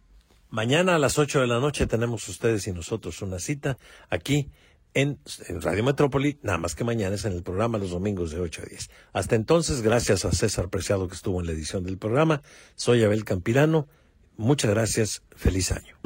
Mañana 0.48 0.94
a 0.94 0.98
las 0.98 1.18
8 1.18 1.42
de 1.42 1.46
la 1.46 1.60
noche 1.60 1.86
tenemos 1.86 2.26
ustedes 2.30 2.66
y 2.66 2.72
nosotros 2.72 3.20
una 3.20 3.38
cita 3.38 3.76
aquí 4.08 4.48
en, 4.94 5.18
Radio 5.60 5.84
Metrópoli, 5.84 6.38
nada 6.42 6.56
más 6.56 6.74
que 6.74 6.82
mañana 6.82 7.16
es 7.16 7.26
en 7.26 7.34
el 7.34 7.42
programa 7.42 7.76
los 7.76 7.90
domingos 7.90 8.30
de 8.30 8.40
8 8.40 8.62
a 8.64 8.68
10. 8.70 8.90
Hasta 9.12 9.36
entonces, 9.36 9.82
gracias 9.82 10.24
a 10.24 10.32
César 10.32 10.70
Preciado 10.70 11.08
que 11.08 11.14
estuvo 11.14 11.40
en 11.40 11.46
la 11.46 11.52
edición 11.52 11.84
del 11.84 11.98
programa, 11.98 12.40
soy 12.74 13.04
Abel 13.04 13.26
Campirano 13.26 13.86
Muchas 14.40 14.70
gracias. 14.70 15.22
Feliz 15.36 15.70
año. 15.70 15.96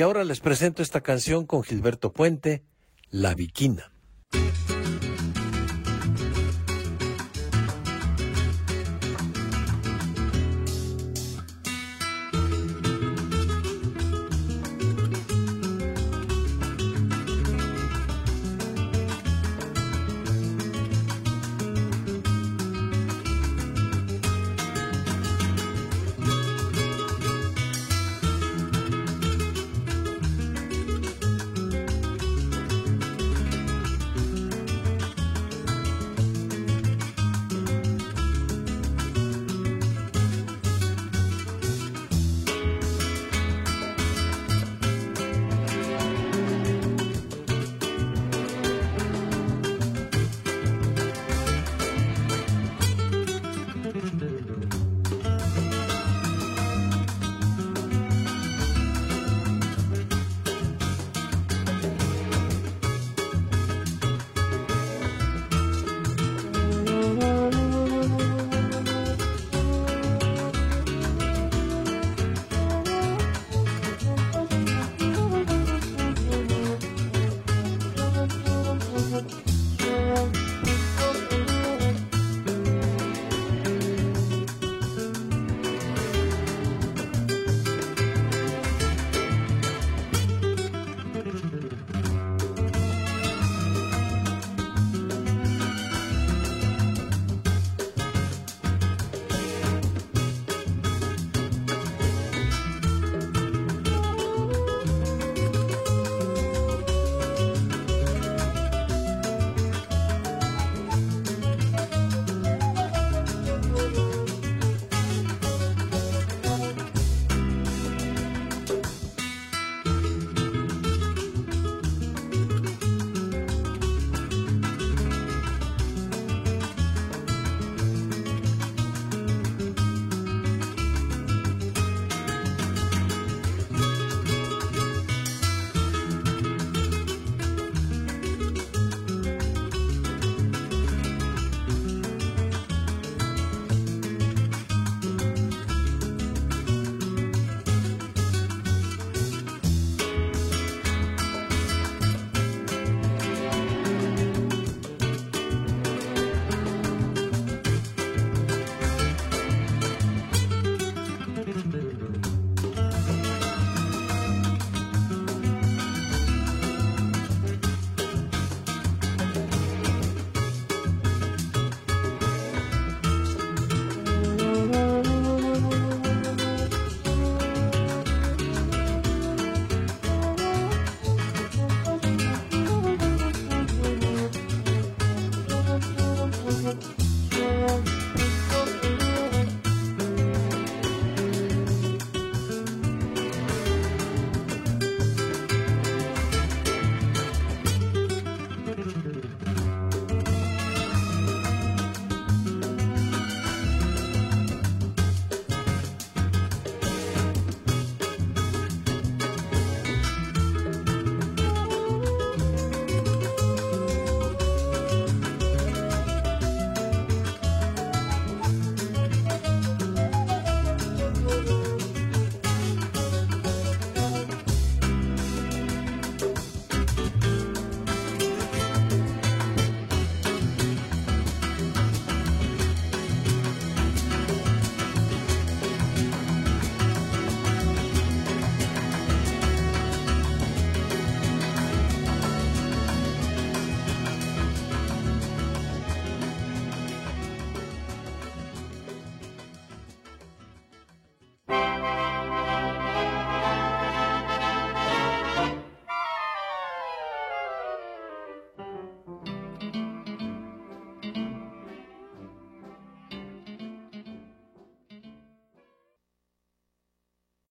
Y 0.00 0.02
ahora 0.02 0.24
les 0.24 0.40
presento 0.40 0.82
esta 0.82 1.02
canción 1.02 1.44
con 1.44 1.62
Gilberto 1.62 2.10
Puente, 2.10 2.64
La 3.10 3.34
Viquina. 3.34 3.92